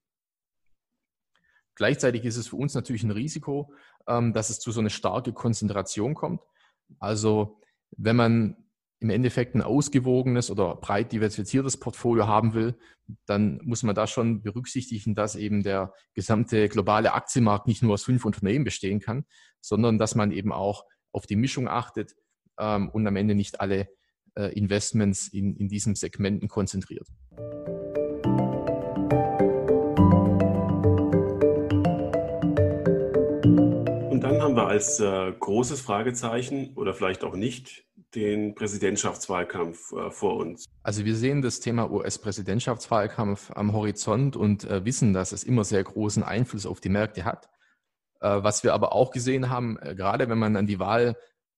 Gleichzeitig 1.75 2.23
ist 2.23 2.37
es 2.37 2.47
für 2.47 2.55
uns 2.55 2.73
natürlich 2.73 3.03
ein 3.03 3.11
Risiko, 3.11 3.73
ähm, 4.07 4.33
dass 4.33 4.49
es 4.49 4.59
zu 4.59 4.71
so 4.71 4.79
einer 4.79 4.89
starken 4.89 5.33
Konzentration 5.33 6.13
kommt. 6.13 6.41
Also 6.99 7.59
wenn 7.91 8.15
man 8.15 8.64
im 8.99 9.09
Endeffekt 9.09 9.55
ein 9.55 9.61
ausgewogenes 9.61 10.49
oder 10.49 10.75
breit 10.75 11.11
diversifiziertes 11.11 11.77
Portfolio 11.77 12.27
haben 12.27 12.53
will, 12.53 12.75
dann 13.25 13.59
muss 13.63 13.83
man 13.83 13.93
da 13.93 14.07
schon 14.07 14.41
berücksichtigen, 14.41 15.15
dass 15.15 15.35
eben 15.35 15.63
der 15.63 15.93
gesamte 16.13 16.69
globale 16.69 17.13
Aktienmarkt 17.13 17.67
nicht 17.67 17.83
nur 17.83 17.93
aus 17.93 18.03
fünf 18.03 18.25
Unternehmen 18.25 18.65
bestehen 18.65 18.99
kann, 18.99 19.25
sondern 19.61 19.97
dass 19.97 20.15
man 20.15 20.31
eben 20.31 20.51
auch 20.51 20.85
auf 21.11 21.25
die 21.27 21.35
Mischung 21.35 21.67
achtet 21.67 22.15
ähm, 22.57 22.89
und 22.89 23.05
am 23.05 23.15
Ende 23.15 23.35
nicht 23.35 23.59
alle 23.59 23.89
äh, 24.35 24.51
Investments 24.57 25.27
in, 25.27 25.55
in 25.55 25.67
diesen 25.67 25.95
Segmenten 25.95 26.47
konzentriert. 26.47 27.07
Und 34.09 34.21
dann 34.21 34.41
haben 34.41 34.55
wir 34.55 34.67
als 34.67 34.99
äh, 34.99 35.31
großes 35.31 35.81
Fragezeichen 35.81 36.73
oder 36.75 36.93
vielleicht 36.93 37.23
auch 37.23 37.35
nicht 37.35 37.85
den 38.15 38.55
Präsidentschaftswahlkampf 38.55 39.91
äh, 39.91 40.09
vor 40.09 40.37
uns? 40.37 40.65
Also 40.83 41.05
wir 41.05 41.15
sehen 41.15 41.41
das 41.41 41.59
Thema 41.59 41.91
US-Präsidentschaftswahlkampf 41.91 43.51
am 43.51 43.73
Horizont 43.73 44.35
und 44.35 44.63
äh, 44.63 44.85
wissen, 44.85 45.13
dass 45.13 45.31
es 45.31 45.43
immer 45.43 45.63
sehr 45.63 45.83
großen 45.83 46.23
Einfluss 46.23 46.65
auf 46.65 46.79
die 46.79 46.89
Märkte 46.89 47.25
hat. 47.25 47.49
Äh, 48.21 48.43
was 48.43 48.63
wir 48.63 48.73
aber 48.73 48.93
auch 48.93 49.11
gesehen 49.11 49.49
haben, 49.49 49.77
gerade 49.77 50.29
wenn 50.29 50.37
man 50.37 50.55
an 50.55 50.67
die 50.67 50.79
Wahl 50.79 51.17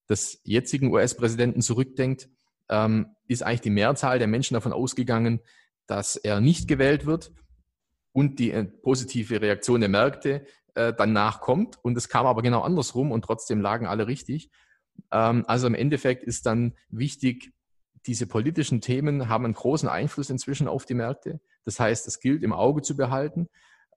des 0.10 0.42
jetzigen 0.44 0.92
US-Präsidenten 0.92 1.62
zurückdenkt, 1.62 2.30
ähm, 2.70 3.16
ist 3.28 3.44
eigentlich 3.44 3.62
die 3.62 3.70
Mehrzahl 3.70 4.20
der 4.20 4.28
Menschen 4.28 4.56
davon 4.56 4.74
ausgegangen, 4.74 5.42
dass 5.86 6.16
er 6.16 6.42
nicht 6.42 6.68
gewählt 6.68 7.06
wird 7.06 7.32
und 8.12 8.40
die 8.40 8.52
positive 8.82 9.42
Reaktion 9.42 9.80
der 9.80 9.90
Märkte 9.90 10.46
danach 10.74 11.40
kommt. 11.40 11.78
Und 11.84 11.98
es 11.98 12.10
kam 12.10 12.26
aber 12.26 12.42
genau 12.42 12.62
andersrum 12.62 13.12
und 13.12 13.24
trotzdem 13.24 13.62
lagen 13.62 13.88
alle 13.88 14.06
richtig. 14.06 14.52
Ähm, 15.12 15.44
also 15.48 15.68
im 15.68 15.76
Endeffekt 15.76 16.24
ist 16.24 16.46
dann 16.46 16.74
wichtig, 16.90 17.54
diese 18.06 18.28
politischen 18.28 18.82
Themen 18.82 19.28
haben 19.30 19.46
einen 19.46 19.54
großen 19.54 19.90
Einfluss 19.90 20.30
inzwischen 20.30 20.68
auf 20.68 20.86
die 20.86 20.94
Märkte. 20.94 21.42
Das 21.66 21.80
heißt, 21.80 22.08
es 22.08 22.20
gilt 22.20 22.44
im 22.44 22.54
Auge 22.54 22.82
zu 22.82 22.96
behalten, 22.96 23.50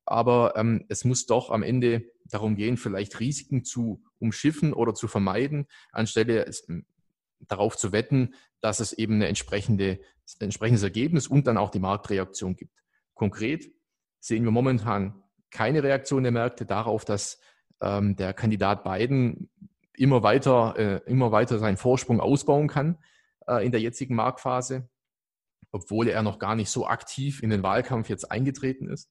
aber 0.05 0.57
ähm, 0.57 0.85
es 0.89 1.05
muss 1.05 1.27
doch 1.27 1.51
am 1.51 1.63
Ende 1.63 2.05
darum 2.25 2.57
gehen, 2.57 2.77
vielleicht 2.77 3.21
Risiken 3.21 3.65
zu 3.65 4.03
umschiffen 4.19 4.73
oder 4.73 4.95
zu 4.95 5.07
vermeiden, 5.07 5.67
anstelle 5.93 6.45
es, 6.47 6.69
ähm, 6.69 6.85
darauf 7.47 7.77
zu 7.77 7.93
wetten, 7.93 8.35
dass 8.61 8.81
es 8.81 8.93
eben 8.93 9.15
eine 9.15 9.29
entsprechende, 9.29 10.01
ein 10.41 10.45
entsprechendes 10.45 10.83
Ergebnis 10.83 11.27
und 11.27 11.47
dann 11.47 11.57
auch 11.57 11.71
die 11.71 11.79
Marktreaktion 11.79 12.57
gibt. 12.57 12.83
Konkret 13.15 13.73
sehen 14.19 14.45
wir 14.45 14.51
momentan 14.51 15.23
keine 15.51 15.83
Reaktion 15.83 16.23
der 16.23 16.33
Märkte 16.33 16.67
darauf, 16.67 17.05
dass 17.05 17.41
ähm, 17.81 18.17
der 18.17 18.35
Kandidat 18.35 18.85
Biden 18.85 19.49
immer 20.01 20.23
weiter, 20.23 20.75
äh, 20.79 21.01
immer 21.11 21.31
weiter 21.31 21.59
seinen 21.59 21.77
Vorsprung 21.77 22.21
ausbauen 22.21 22.69
kann 22.69 22.99
äh, 23.47 23.65
in 23.65 23.71
der 23.71 23.81
jetzigen 23.81 24.15
Marktphase, 24.15 24.89
obwohl 25.73 26.09
er 26.09 26.23
noch 26.23 26.39
gar 26.39 26.57
nicht 26.57 26.71
so 26.71 26.87
aktiv 26.87 27.43
in 27.43 27.51
den 27.51 27.63
Wahlkampf 27.63 28.09
jetzt 28.09 28.31
eingetreten 28.31 28.89
ist. 28.89 29.11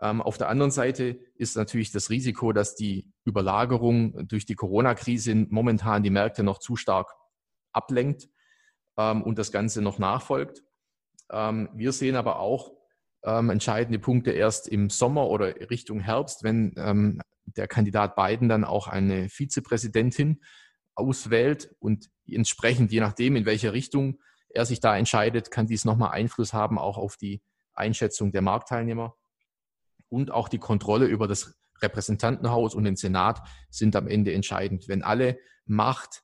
Ähm, 0.00 0.20
auf 0.20 0.36
der 0.36 0.48
anderen 0.48 0.72
Seite 0.72 1.20
ist 1.36 1.56
natürlich 1.56 1.92
das 1.92 2.10
Risiko, 2.10 2.52
dass 2.52 2.74
die 2.74 3.10
Überlagerung 3.24 4.26
durch 4.26 4.44
die 4.44 4.56
Corona-Krise 4.56 5.46
momentan 5.48 6.02
die 6.02 6.10
Märkte 6.10 6.42
noch 6.42 6.58
zu 6.58 6.76
stark 6.76 7.14
ablenkt 7.72 8.28
ähm, 8.98 9.22
und 9.22 9.38
das 9.38 9.52
Ganze 9.52 9.80
noch 9.80 9.98
nachfolgt. 9.98 10.64
Ähm, 11.30 11.68
wir 11.72 11.92
sehen 11.92 12.16
aber 12.16 12.40
auch 12.40 12.72
ähm, 13.24 13.50
entscheidende 13.50 13.98
Punkte 13.98 14.32
erst 14.32 14.68
im 14.68 14.90
Sommer 14.90 15.28
oder 15.28 15.54
Richtung 15.70 16.00
Herbst, 16.00 16.42
wenn 16.42 16.74
ähm, 16.76 17.20
der 17.46 17.68
Kandidat 17.68 18.16
Biden 18.16 18.48
dann 18.48 18.64
auch 18.64 18.88
eine 18.88 19.28
Vizepräsidentin 19.28 20.40
auswählt 20.94 21.74
und 21.78 22.10
entsprechend, 22.26 22.90
je 22.90 23.00
nachdem, 23.00 23.36
in 23.36 23.46
welche 23.46 23.72
Richtung 23.72 24.18
er 24.48 24.64
sich 24.64 24.80
da 24.80 24.96
entscheidet, 24.96 25.50
kann 25.50 25.66
dies 25.66 25.84
nochmal 25.84 26.12
Einfluss 26.12 26.52
haben, 26.52 26.78
auch 26.78 26.98
auf 26.98 27.16
die 27.16 27.42
Einschätzung 27.74 28.32
der 28.32 28.42
Marktteilnehmer. 28.42 29.14
Und 30.08 30.30
auch 30.30 30.48
die 30.48 30.58
Kontrolle 30.58 31.06
über 31.06 31.28
das 31.28 31.58
Repräsentantenhaus 31.82 32.74
und 32.74 32.84
den 32.84 32.96
Senat 32.96 33.42
sind 33.70 33.94
am 33.96 34.08
Ende 34.08 34.32
entscheidend. 34.32 34.88
Wenn 34.88 35.02
alle 35.02 35.38
Macht 35.66 36.22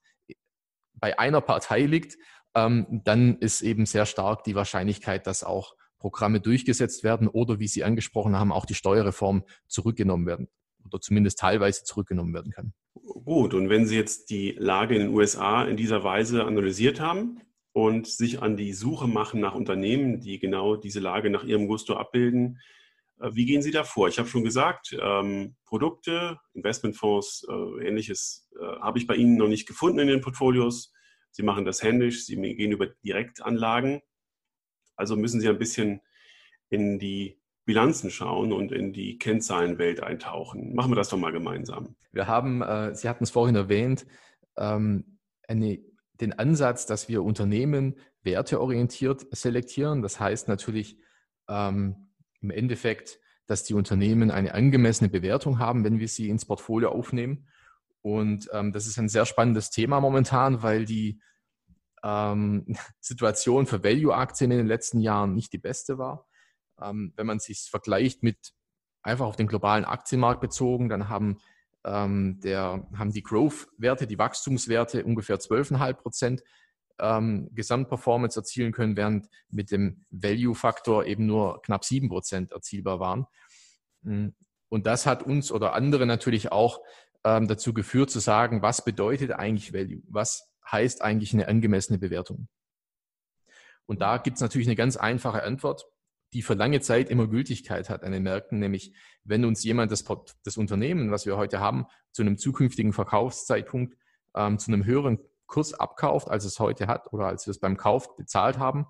bei 0.94 1.18
einer 1.18 1.40
Partei 1.40 1.82
liegt, 1.82 2.16
ähm, 2.54 3.02
dann 3.04 3.38
ist 3.38 3.60
eben 3.60 3.86
sehr 3.86 4.06
stark 4.06 4.44
die 4.44 4.54
Wahrscheinlichkeit, 4.54 5.26
dass 5.26 5.44
auch 5.44 5.74
Programme 5.98 6.40
durchgesetzt 6.40 7.04
werden 7.04 7.28
oder, 7.28 7.58
wie 7.58 7.68
Sie 7.68 7.84
angesprochen 7.84 8.36
haben, 8.36 8.52
auch 8.52 8.66
die 8.66 8.74
Steuerreform 8.74 9.44
zurückgenommen 9.68 10.26
werden 10.26 10.48
oder 10.84 11.00
zumindest 11.00 11.38
teilweise 11.38 11.84
zurückgenommen 11.84 12.34
werden 12.34 12.52
kann. 12.52 12.72
Gut, 13.24 13.54
und 13.54 13.68
wenn 13.68 13.86
Sie 13.86 13.96
jetzt 13.96 14.30
die 14.30 14.52
Lage 14.52 14.94
in 14.94 15.02
den 15.02 15.14
USA 15.14 15.64
in 15.64 15.76
dieser 15.76 16.04
Weise 16.04 16.44
analysiert 16.44 17.00
haben 17.00 17.40
und 17.72 18.06
sich 18.06 18.42
an 18.42 18.56
die 18.56 18.72
Suche 18.72 19.06
machen 19.06 19.40
nach 19.40 19.54
Unternehmen, 19.54 20.20
die 20.20 20.38
genau 20.38 20.76
diese 20.76 21.00
Lage 21.00 21.30
nach 21.30 21.44
Ihrem 21.44 21.68
Gusto 21.68 21.94
abbilden, 21.94 22.58
äh, 23.20 23.30
wie 23.34 23.46
gehen 23.46 23.62
Sie 23.62 23.70
da 23.70 23.84
vor? 23.84 24.08
Ich 24.08 24.18
habe 24.18 24.28
schon 24.28 24.44
gesagt, 24.44 24.96
ähm, 25.00 25.56
Produkte, 25.64 26.38
Investmentfonds, 26.54 27.46
äh, 27.48 27.86
ähnliches 27.86 28.48
äh, 28.60 28.64
habe 28.80 28.98
ich 28.98 29.06
bei 29.06 29.14
Ihnen 29.14 29.36
noch 29.36 29.48
nicht 29.48 29.66
gefunden 29.66 30.00
in 30.00 30.08
den 30.08 30.20
Portfolios. 30.20 30.92
Sie 31.30 31.42
machen 31.42 31.64
das 31.64 31.82
händisch, 31.82 32.26
Sie 32.26 32.36
gehen 32.36 32.72
über 32.72 32.88
Direktanlagen. 33.04 34.02
Also 34.96 35.16
müssen 35.16 35.40
Sie 35.40 35.48
ein 35.48 35.58
bisschen 35.58 36.00
in 36.68 36.98
die 36.98 37.41
Bilanzen 37.64 38.10
schauen 38.10 38.52
und 38.52 38.72
in 38.72 38.92
die 38.92 39.18
Kennzahlenwelt 39.18 40.02
eintauchen. 40.02 40.74
Machen 40.74 40.90
wir 40.90 40.96
das 40.96 41.08
doch 41.08 41.18
mal 41.18 41.32
gemeinsam. 41.32 41.94
Wir 42.10 42.26
haben, 42.26 42.62
äh, 42.62 42.94
Sie 42.94 43.08
hatten 43.08 43.24
es 43.24 43.30
vorhin 43.30 43.54
erwähnt, 43.54 44.06
ähm, 44.56 45.18
eine, 45.46 45.78
den 46.20 46.32
Ansatz, 46.32 46.86
dass 46.86 47.08
wir 47.08 47.22
Unternehmen 47.22 47.96
werteorientiert 48.22 49.26
selektieren. 49.34 50.02
Das 50.02 50.18
heißt 50.18 50.48
natürlich 50.48 50.98
ähm, 51.48 52.08
im 52.40 52.50
Endeffekt, 52.50 53.20
dass 53.46 53.64
die 53.64 53.74
Unternehmen 53.74 54.30
eine 54.30 54.54
angemessene 54.54 55.10
Bewertung 55.10 55.58
haben, 55.58 55.84
wenn 55.84 55.98
wir 55.98 56.08
sie 56.08 56.28
ins 56.28 56.44
Portfolio 56.44 56.90
aufnehmen. 56.90 57.48
Und 58.00 58.48
ähm, 58.52 58.72
das 58.72 58.86
ist 58.86 58.98
ein 58.98 59.08
sehr 59.08 59.26
spannendes 59.26 59.70
Thema 59.70 60.00
momentan, 60.00 60.62
weil 60.62 60.84
die 60.84 61.20
ähm, 62.02 62.66
Situation 63.00 63.66
für 63.66 63.84
Value-Aktien 63.84 64.50
in 64.50 64.58
den 64.58 64.66
letzten 64.66 65.00
Jahren 65.00 65.34
nicht 65.34 65.52
die 65.52 65.58
beste 65.58 65.98
war. 65.98 66.26
Ähm, 66.80 67.12
wenn 67.16 67.26
man 67.26 67.38
sich 67.38 67.68
vergleicht 67.70 68.22
mit 68.22 68.52
einfach 69.02 69.26
auf 69.26 69.36
den 69.36 69.48
globalen 69.48 69.84
Aktienmarkt 69.84 70.40
bezogen, 70.40 70.88
dann 70.88 71.08
haben, 71.08 71.38
ähm, 71.84 72.40
der, 72.40 72.86
haben 72.96 73.12
die 73.12 73.22
Growth-Werte, 73.22 74.06
die 74.06 74.18
Wachstumswerte 74.18 75.04
ungefähr 75.04 75.38
12,5 75.38 75.92
Prozent 75.94 76.42
ähm, 76.98 77.48
Gesamtperformance 77.52 78.38
erzielen 78.38 78.72
können, 78.72 78.96
während 78.96 79.28
mit 79.50 79.70
dem 79.70 80.04
Value-Faktor 80.10 81.04
eben 81.06 81.26
nur 81.26 81.60
knapp 81.62 81.84
7 81.84 82.08
Prozent 82.08 82.52
erzielbar 82.52 83.00
waren. 83.00 83.26
Hm, 84.04 84.34
und 84.68 84.86
das 84.86 85.04
hat 85.04 85.22
uns 85.22 85.52
oder 85.52 85.74
andere 85.74 86.06
natürlich 86.06 86.52
auch 86.52 86.80
ähm, 87.24 87.46
dazu 87.48 87.74
geführt 87.74 88.10
zu 88.10 88.20
sagen, 88.20 88.62
was 88.62 88.84
bedeutet 88.84 89.32
eigentlich 89.32 89.72
Value? 89.72 90.02
Was 90.08 90.50
heißt 90.70 91.02
eigentlich 91.02 91.34
eine 91.34 91.48
angemessene 91.48 91.98
Bewertung? 91.98 92.48
Und 93.86 94.00
da 94.00 94.16
gibt 94.18 94.36
es 94.36 94.40
natürlich 94.40 94.68
eine 94.68 94.76
ganz 94.76 94.96
einfache 94.96 95.42
Antwort 95.42 95.84
die 96.32 96.42
für 96.42 96.54
lange 96.54 96.80
Zeit 96.80 97.10
immer 97.10 97.26
Gültigkeit 97.26 97.90
hat 97.90 98.04
an 98.04 98.12
den 98.12 98.22
Märkten, 98.22 98.58
nämlich 98.58 98.94
wenn 99.24 99.44
uns 99.44 99.62
jemand 99.64 99.92
das, 99.92 100.04
das 100.44 100.56
Unternehmen, 100.56 101.10
was 101.10 101.26
wir 101.26 101.36
heute 101.36 101.60
haben, 101.60 101.86
zu 102.12 102.22
einem 102.22 102.38
zukünftigen 102.38 102.92
Verkaufszeitpunkt 102.92 103.96
ähm, 104.34 104.58
zu 104.58 104.72
einem 104.72 104.84
höheren 104.84 105.18
Kurs 105.46 105.74
abkauft, 105.74 106.28
als 106.28 106.44
es 106.44 106.58
heute 106.58 106.86
hat 106.86 107.12
oder 107.12 107.26
als 107.26 107.46
wir 107.46 107.50
es 107.50 107.60
beim 107.60 107.76
Kauf 107.76 108.16
bezahlt 108.16 108.58
haben, 108.58 108.86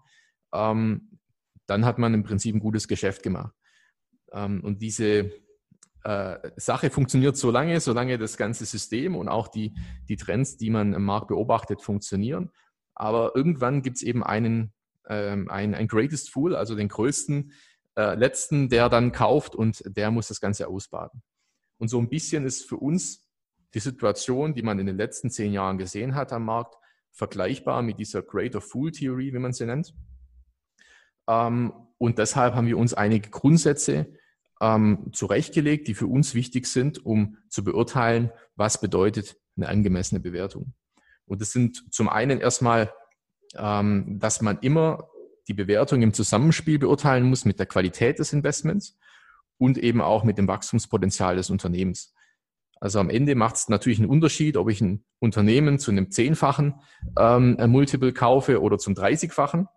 ähm, 0.54 1.18
dann 1.66 1.84
hat 1.84 1.98
man 1.98 2.14
im 2.14 2.22
Prinzip 2.22 2.54
ein 2.54 2.60
gutes 2.60 2.86
Geschäft 2.86 3.22
gemacht. 3.22 3.52
Ähm, 4.32 4.62
und 4.62 4.80
diese 4.80 5.32
äh, 6.04 6.50
Sache 6.56 6.90
funktioniert 6.90 7.36
so 7.36 7.50
lange, 7.50 7.80
solange 7.80 8.18
das 8.18 8.36
ganze 8.36 8.64
System 8.64 9.16
und 9.16 9.28
auch 9.28 9.48
die, 9.48 9.74
die 10.08 10.16
Trends, 10.16 10.56
die 10.56 10.70
man 10.70 10.94
im 10.94 11.04
Markt 11.04 11.28
beobachtet, 11.28 11.82
funktionieren. 11.82 12.50
Aber 12.94 13.34
irgendwann 13.34 13.82
gibt 13.82 13.96
es 13.96 14.02
eben 14.02 14.22
einen 14.22 14.72
ähm, 15.08 15.50
ein, 15.50 15.74
ein 15.74 15.88
Greatest 15.88 16.30
Fool, 16.30 16.54
also 16.54 16.74
den 16.74 16.88
größten, 16.88 17.52
äh, 17.96 18.14
letzten, 18.14 18.68
der 18.68 18.88
dann 18.88 19.12
kauft 19.12 19.54
und 19.54 19.82
der 19.84 20.10
muss 20.10 20.28
das 20.28 20.40
Ganze 20.40 20.68
ausbaden. 20.68 21.22
Und 21.78 21.88
so 21.88 21.98
ein 21.98 22.08
bisschen 22.08 22.44
ist 22.46 22.68
für 22.68 22.76
uns 22.76 23.28
die 23.74 23.80
Situation, 23.80 24.54
die 24.54 24.62
man 24.62 24.78
in 24.78 24.86
den 24.86 24.96
letzten 24.96 25.30
zehn 25.30 25.52
Jahren 25.52 25.78
gesehen 25.78 26.14
hat 26.14 26.32
am 26.32 26.44
Markt, 26.44 26.76
vergleichbar 27.10 27.82
mit 27.82 27.98
dieser 27.98 28.22
Greater 28.22 28.60
Fool 28.60 28.92
Theory, 28.92 29.32
wie 29.32 29.38
man 29.38 29.52
sie 29.52 29.66
nennt. 29.66 29.94
Ähm, 31.28 31.72
und 31.98 32.18
deshalb 32.18 32.54
haben 32.54 32.66
wir 32.66 32.78
uns 32.78 32.94
einige 32.94 33.30
Grundsätze 33.30 34.14
ähm, 34.60 35.10
zurechtgelegt, 35.12 35.88
die 35.88 35.94
für 35.94 36.06
uns 36.06 36.34
wichtig 36.34 36.66
sind, 36.66 37.04
um 37.04 37.36
zu 37.48 37.64
beurteilen, 37.64 38.30
was 38.56 38.80
bedeutet 38.80 39.36
eine 39.56 39.68
angemessene 39.68 40.20
Bewertung. 40.20 40.74
Und 41.26 41.40
das 41.40 41.52
sind 41.52 41.92
zum 41.92 42.08
einen 42.08 42.40
erstmal 42.40 42.92
ähm, 43.58 44.18
dass 44.18 44.40
man 44.40 44.58
immer 44.60 45.08
die 45.48 45.54
Bewertung 45.54 46.02
im 46.02 46.12
Zusammenspiel 46.12 46.78
beurteilen 46.78 47.24
muss 47.24 47.44
mit 47.44 47.58
der 47.58 47.66
Qualität 47.66 48.18
des 48.18 48.32
Investments 48.32 48.98
und 49.58 49.78
eben 49.78 50.00
auch 50.00 50.24
mit 50.24 50.38
dem 50.38 50.48
Wachstumspotenzial 50.48 51.36
des 51.36 51.50
Unternehmens. 51.50 52.14
Also 52.80 52.98
am 52.98 53.10
Ende 53.10 53.34
macht 53.34 53.56
es 53.56 53.68
natürlich 53.68 54.00
einen 54.00 54.10
Unterschied, 54.10 54.56
ob 54.56 54.68
ich 54.68 54.80
ein 54.80 55.04
Unternehmen 55.20 55.78
zu 55.78 55.92
einem 55.92 56.10
zehnfachen 56.10 56.74
ähm, 57.16 57.56
Multiple 57.68 58.12
kaufe 58.12 58.60
oder 58.60 58.78
zum 58.78 58.94
dreißigfachen. 58.94 59.68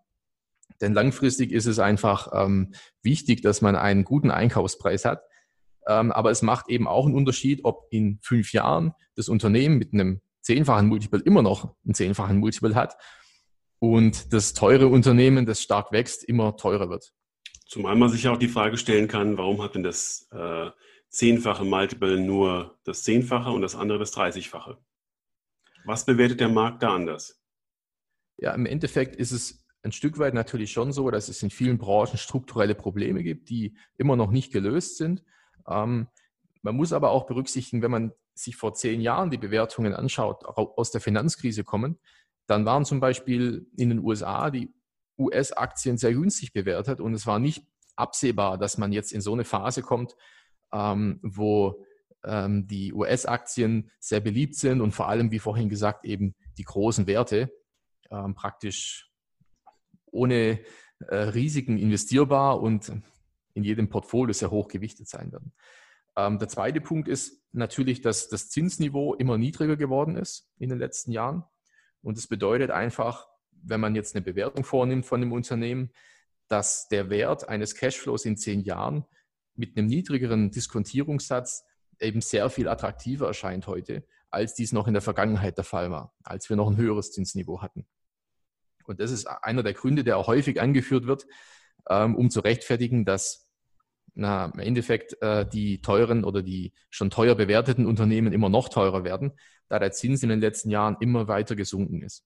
Denn 0.82 0.94
langfristig 0.94 1.51
ist 1.51 1.67
es 1.67 1.77
einfach 1.77 2.29
ähm, 2.34 2.74
wichtig, 3.03 3.41
dass 3.41 3.62
man 3.62 3.75
einen 3.75 4.03
guten 4.05 4.32
Einkaufspreis 4.32 5.05
hat. 5.05 5.22
Ähm, 5.88 6.12
aber 6.12 6.32
es 6.32 6.41
macht 6.41 6.67
eben 6.67 6.88
auch 6.88 7.05
einen 7.05 7.15
Unterschied, 7.15 7.62
ob 7.63 7.88
in 7.91 8.20
fünf 8.24 8.53
Jahren 8.53 8.94
das 9.15 9.29
Unternehmen 9.29 9.77
mit 9.77 9.94
einem 9.94 10.22
zehnfachen 10.41 10.88
Multiple 10.88 11.22
immer 11.22 11.44
noch 11.44 11.75
einen 11.86 11.94
zehnfachen 11.94 12.39
Multiple 12.39 12.74
hat 12.74 12.96
und 13.94 14.34
das 14.34 14.54
teure 14.54 14.88
Unternehmen, 14.88 15.46
das 15.46 15.62
stark 15.62 15.92
wächst, 15.92 16.24
immer 16.24 16.58
teurer 16.58 16.89
wird. 16.89 17.13
Zumal 17.65 17.96
man 17.96 18.10
sich 18.10 18.24
ja 18.24 18.32
auch 18.32 18.38
die 18.38 18.48
Frage 18.48 18.77
stellen 18.77 19.08
kann, 19.08 19.38
warum 19.38 19.62
hat 19.62 19.75
denn 19.75 19.84
das 19.84 20.27
äh, 20.32 20.70
zehnfache 21.10 21.65
Multiple 21.65 22.20
nur 22.20 22.77
das 22.84 23.04
Zehnfache 23.04 23.50
und 23.50 23.62
das 23.62 23.75
andere 23.75 24.00
das 24.00 24.12
Dreißigfache? 24.12 24.77
Was 25.86 26.06
bewertet 26.06 26.39
der 26.39 26.50
Markt 26.50 26.84
da 26.84 26.94
anders? 26.96 27.42
Ja, 28.38 28.54
im 28.54 28.65
Endeffekt 28.65 29.15
ist 29.15 29.32
es 29.32 29.65
ein 29.84 29.92
Stück 29.92 30.18
weit 30.18 30.34
natürlich 30.34 30.72
schon 30.72 30.92
so, 30.92 31.12
dass 31.12 31.30
es 31.30 31.42
in 31.44 31.51
vielen 31.51 31.77
Branchen 31.77 32.18
strukturelle 32.18 32.75
Probleme 32.75 33.24
gibt, 33.24 33.50
die 33.50 33.77
immer 33.98 34.15
noch 34.15 34.32
nicht 34.32 34.51
gelöst 34.51 34.98
sind. 34.98 35.24
Ähm, 35.68 36.08
man 36.63 36.75
muss 36.75 36.92
aber 36.92 37.12
auch 37.12 37.27
berücksichtigen, 37.27 37.82
wenn 37.84 37.92
man 37.92 38.12
sich 38.34 38.56
vor 38.56 38.74
zehn 38.74 39.00
Jahren 39.00 39.30
die 39.30 39.38
Bewertungen 39.38 39.94
anschaut, 39.94 40.44
aus 40.44 40.92
der 40.92 41.01
Finanzkrise 41.01 41.63
kommen, 41.63 42.00
dann 42.47 42.65
waren 42.65 42.85
zum 42.85 42.99
Beispiel 42.99 43.67
in 43.75 43.89
den 43.89 43.99
USA 43.99 44.51
die 44.51 44.73
US-Aktien 45.17 45.97
sehr 45.97 46.13
günstig 46.13 46.53
bewertet 46.53 46.99
und 46.99 47.13
es 47.13 47.25
war 47.25 47.39
nicht 47.39 47.65
absehbar, 47.95 48.57
dass 48.57 48.77
man 48.77 48.91
jetzt 48.91 49.13
in 49.13 49.21
so 49.21 49.33
eine 49.33 49.45
Phase 49.45 49.81
kommt, 49.81 50.15
ähm, 50.73 51.19
wo 51.23 51.85
ähm, 52.23 52.67
die 52.67 52.93
US-Aktien 52.93 53.91
sehr 53.99 54.19
beliebt 54.19 54.55
sind 54.55 54.81
und 54.81 54.91
vor 54.91 55.07
allem, 55.07 55.31
wie 55.31 55.39
vorhin 55.39 55.69
gesagt, 55.69 56.05
eben 56.05 56.35
die 56.57 56.63
großen 56.63 57.07
Werte 57.07 57.51
ähm, 58.11 58.35
praktisch 58.35 59.09
ohne 60.11 60.59
äh, 61.07 61.15
Risiken 61.15 61.77
investierbar 61.77 62.61
und 62.61 62.91
in 63.53 63.63
jedem 63.63 63.89
Portfolio 63.89 64.33
sehr 64.33 64.51
hoch 64.51 64.67
gewichtet 64.67 65.07
sein 65.07 65.31
werden. 65.31 65.53
Ähm, 66.17 66.39
der 66.39 66.47
zweite 66.47 66.81
Punkt 66.81 67.07
ist 67.07 67.41
natürlich, 67.51 68.01
dass 68.01 68.29
das 68.29 68.49
Zinsniveau 68.49 69.15
immer 69.15 69.37
niedriger 69.37 69.77
geworden 69.77 70.15
ist 70.15 70.49
in 70.57 70.69
den 70.69 70.79
letzten 70.79 71.11
Jahren. 71.11 71.43
Und 72.05 72.19
es 72.19 72.27
bedeutet 72.27 72.69
einfach, 72.69 73.27
wenn 73.63 73.79
man 73.79 73.95
jetzt 73.95 74.15
eine 74.15 74.24
Bewertung 74.24 74.63
vornimmt 74.63 75.07
von 75.07 75.19
dem 75.21 75.31
Unternehmen, 75.31 75.89
dass 76.47 76.88
der 76.88 77.09
Wert 77.09 77.50
eines 77.50 77.74
Cashflows 77.74 78.25
in 78.25 78.38
zehn 78.38 78.62
Jahren 78.62 79.05
mit 79.55 79.75
einem 79.75 79.88
niedrigeren 79.88 80.51
Diskontierungssatz 80.51 81.63
eben 82.00 82.21
sehr 82.21 82.51
viel 82.51 82.67
attraktiver 82.67 83.25
erscheint 83.25 83.65
heute, 83.65 84.05
als 84.29 84.53
dies 84.53 84.71
noch 84.71 84.85
in 84.88 84.93
der 84.93 85.01
Vergangenheit 85.01 85.57
der 85.57 85.63
Fall 85.63 85.89
war, 85.89 86.13
als 86.24 86.47
wir 86.47 86.55
noch 86.55 86.69
ein 86.69 86.77
höheres 86.77 87.12
Zinsniveau 87.12 87.63
hatten. 87.63 87.88
Und 88.85 89.00
das 89.00 89.09
ist 89.09 89.25
einer 89.25 89.63
der 89.63 89.74
Gründe, 89.74 90.03
der 90.03 90.17
auch 90.17 90.27
häufig 90.27 90.62
angeführt 90.62 91.07
wird, 91.07 91.25
ähm, 91.89 92.15
um 92.15 92.29
zu 92.29 92.41
rechtfertigen, 92.41 93.05
dass 93.05 93.44
na, 94.15 94.45
im 94.45 94.60
Endeffekt 94.60 95.22
äh, 95.22 95.45
die 95.48 95.81
teuren 95.81 96.24
oder 96.24 96.41
die 96.41 96.74
schon 96.89 97.10
teuer 97.10 97.36
bewerteten 97.36 97.86
Unternehmen 97.86 98.34
immer 98.34 98.50
noch 98.50 98.69
teurer 98.69 99.03
werden, 99.03 99.34
da 99.69 99.79
der 99.79 99.91
Zins 99.91 100.24
in 100.24 100.29
den 100.29 100.39
letzten 100.39 100.69
Jahren 100.69 100.98
immer 101.00 101.27
weiter 101.27 101.55
gesunken 101.55 102.01
ist. 102.01 102.25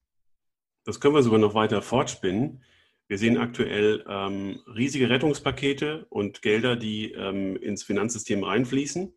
Das 0.84 1.00
können 1.00 1.14
wir 1.14 1.22
sogar 1.22 1.38
noch 1.38 1.54
weiter 1.54 1.82
fortspinnen. 1.82 2.62
Wir 3.08 3.18
sehen 3.18 3.38
aktuell 3.38 4.04
ähm, 4.08 4.60
riesige 4.74 5.10
Rettungspakete 5.10 6.06
und 6.10 6.42
Gelder, 6.42 6.76
die 6.76 7.12
ähm, 7.12 7.56
ins 7.56 7.82
Finanzsystem 7.82 8.44
reinfließen. 8.44 9.12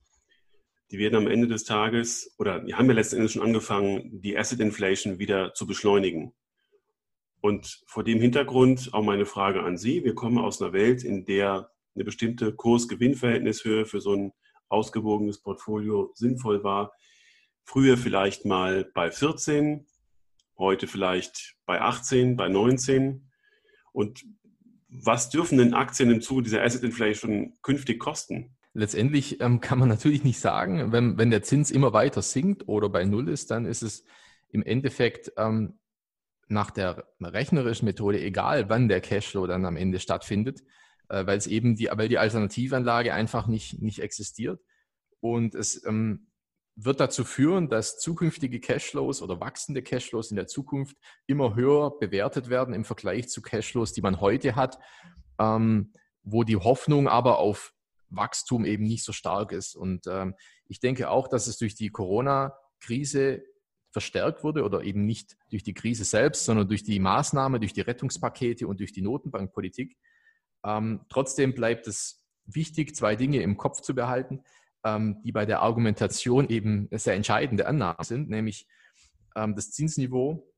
Die 0.92 0.98
werden 0.98 1.16
am 1.16 1.28
Ende 1.28 1.48
des 1.48 1.64
Tages, 1.64 2.34
oder 2.38 2.60
die 2.60 2.76
haben 2.76 2.88
ja 2.88 2.94
letzten 2.94 3.18
Endes 3.18 3.34
schon 3.34 3.44
angefangen, 3.44 4.22
die 4.22 4.38
Asset 4.38 4.60
Inflation 4.60 5.20
wieder 5.20 5.54
zu 5.54 5.68
beschleunigen. 5.68 6.34
Und 7.40 7.84
vor 7.88 8.04
dem 8.04 8.20
Hintergrund 8.20 8.94
auch 8.94 9.04
meine 9.04 9.26
Frage 9.26 9.64
an 9.64 9.78
Sie. 9.78 10.04
Wir 10.04 10.16
kommen 10.16 10.38
aus 10.38 10.62
einer 10.62 10.74
Welt, 10.74 11.04
in 11.04 11.26
der 11.26 11.73
eine 11.96 12.04
bestimmte 12.04 12.54
Kurs-Gewinn-Verhältnishöhe 12.54 13.86
für 13.86 14.02
so 14.02 14.14
ein 14.14 14.34
ausgewogenes 14.70 15.42
Portfolio 15.42 16.12
sinnvoll 16.16 16.64
war. 16.64 16.92
Früher 17.64 17.98
vielleicht 17.98 18.46
mal 18.46 18.90
bei 18.94 19.12
14, 19.12 19.86
heute 20.58 20.88
vielleicht 20.88 21.56
bei 21.66 21.82
18, 21.82 22.36
bei 22.36 22.50
19. 22.50 23.30
Und 23.94 24.26
was 24.90 25.30
dürfen 25.30 25.58
denn 25.58 25.74
Aktien 25.74 26.12
im 26.12 26.22
Zuge 26.22 26.44
dieser 26.44 26.64
Asset 26.64 26.84
Inflation 26.84 27.54
künftig 27.62 28.00
kosten? 28.00 28.56
Letztendlich 28.74 29.40
ähm, 29.40 29.60
kann 29.60 29.78
man 29.78 29.90
natürlich 29.90 30.24
nicht 30.24 30.40
sagen, 30.40 30.92
wenn, 30.92 31.18
wenn 31.18 31.30
der 31.30 31.44
Zins 31.44 31.70
immer 31.70 31.94
weiter 31.94 32.24
sinkt 32.24 32.68
oder 32.68 32.90
bei 32.90 33.06
Null 33.06 33.30
ist, 33.30 33.52
dann 33.52 33.66
ist 33.66 33.84
es 33.84 34.04
im 34.50 34.64
Endeffekt 34.64 35.32
ähm, 35.38 35.78
nach 36.48 36.72
der 36.72 37.08
rechnerischen 37.22 37.86
Methode 37.86 38.20
egal, 38.20 38.70
wann 38.70 38.88
der 38.88 39.02
Cashflow 39.02 39.48
dann 39.48 39.66
am 39.66 39.78
Ende 39.78 40.00
stattfindet, 40.00 40.64
äh, 41.10 41.26
weil 41.26 41.38
es 41.38 41.48
eben 41.48 41.76
die, 41.76 41.90
weil 41.92 42.10
die 42.10 42.18
Alternativanlage 42.18 43.14
einfach 43.14 43.48
nicht, 43.48 43.82
nicht 43.82 44.00
existiert. 44.00 44.62
Und 45.20 45.56
es 45.56 45.86
ähm, 45.86 46.28
wird 46.76 47.00
dazu 47.00 47.24
führen, 47.24 47.70
dass 47.70 48.00
zukünftige 48.00 48.60
Cashflows 48.60 49.22
oder 49.22 49.40
wachsende 49.40 49.84
Cashflows 49.84 50.32
in 50.32 50.36
der 50.36 50.48
Zukunft 50.48 50.98
immer 51.28 51.56
höher 51.56 51.98
bewertet 52.00 52.50
werden 52.50 52.74
im 52.74 52.84
Vergleich 52.84 53.30
zu 53.30 53.42
Cashflows, 53.42 53.94
die 53.94 54.02
man 54.02 54.22
heute 54.22 54.56
hat, 54.56 54.80
ähm, 55.40 55.94
wo 56.24 56.44
die 56.44 56.58
Hoffnung 56.58 57.08
aber 57.08 57.38
auf 57.38 57.74
Wachstum 58.10 58.66
eben 58.66 58.86
nicht 58.86 59.04
so 59.04 59.12
stark 59.12 59.52
ist. 59.52 59.76
Und 59.76 60.08
ähm, 60.08 60.36
ich 60.68 60.80
denke 60.80 61.10
auch, 61.10 61.28
dass 61.28 61.48
es 61.48 61.58
durch 61.58 61.76
die 61.76 61.90
Corona-Krise 61.90 63.44
verstärkt 63.92 64.44
wurde 64.44 64.64
oder 64.64 64.84
eben 64.84 65.06
nicht 65.06 65.38
durch 65.52 65.64
die 65.64 65.74
Krise 65.74 66.04
selbst, 66.04 66.46
sondern 66.46 66.68
durch 66.68 66.84
die 66.84 67.00
Maßnahme, 67.00 67.60
durch 67.60 67.74
die 67.74 67.82
Rettungspakete 67.82 68.68
und 68.68 68.80
durch 68.80 68.92
die 68.92 69.04
Notenbankpolitik. 69.04 69.96
Ähm, 70.66 71.02
trotzdem 71.10 71.54
bleibt 71.54 71.88
es 71.88 72.26
wichtig, 72.46 72.96
zwei 72.96 73.16
Dinge 73.16 73.42
im 73.42 73.58
Kopf 73.58 73.82
zu 73.82 73.96
behalten 73.96 74.44
ähm, 74.84 75.22
die 75.24 75.32
bei 75.32 75.46
der 75.46 75.62
Argumentation 75.62 76.50
eben 76.50 76.88
sehr 76.92 77.16
entscheidende 77.16 77.66
Annahmen 77.68 78.04
sind, 78.04 78.30
nämlich 78.30 78.68
ähm, 79.36 79.56
das 79.56 79.72
Zinsniveau, 79.72 80.52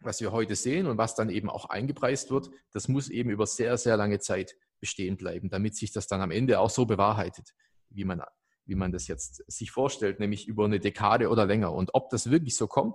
was 0.00 0.20
wir 0.20 0.32
heute 0.32 0.56
sehen 0.56 0.86
und 0.86 0.96
was 0.98 1.14
dann 1.14 1.28
eben 1.28 1.50
auch 1.50 1.66
eingepreist 1.66 2.30
wird, 2.30 2.50
das 2.72 2.88
muss 2.88 3.08
eben 3.08 3.30
über 3.30 3.46
sehr, 3.46 3.76
sehr 3.76 3.96
lange 3.96 4.18
Zeit 4.18 4.56
bestehen 4.80 5.18
bleiben, 5.18 5.50
damit 5.50 5.76
sich 5.76 5.92
das 5.92 6.06
dann 6.06 6.22
am 6.22 6.30
Ende 6.30 6.58
auch 6.58 6.70
so 6.70 6.86
bewahrheitet, 6.86 7.54
wie 7.90 8.04
man, 8.04 8.22
wie 8.64 8.76
man 8.76 8.92
das 8.92 9.08
jetzt 9.08 9.44
sich 9.46 9.70
vorstellt, 9.70 10.20
nämlich 10.20 10.48
über 10.48 10.64
eine 10.64 10.80
Dekade 10.80 11.28
oder 11.28 11.44
länger. 11.44 11.72
Und 11.74 11.94
ob 11.94 12.08
das 12.08 12.30
wirklich 12.30 12.56
so 12.56 12.66
kommt, 12.66 12.94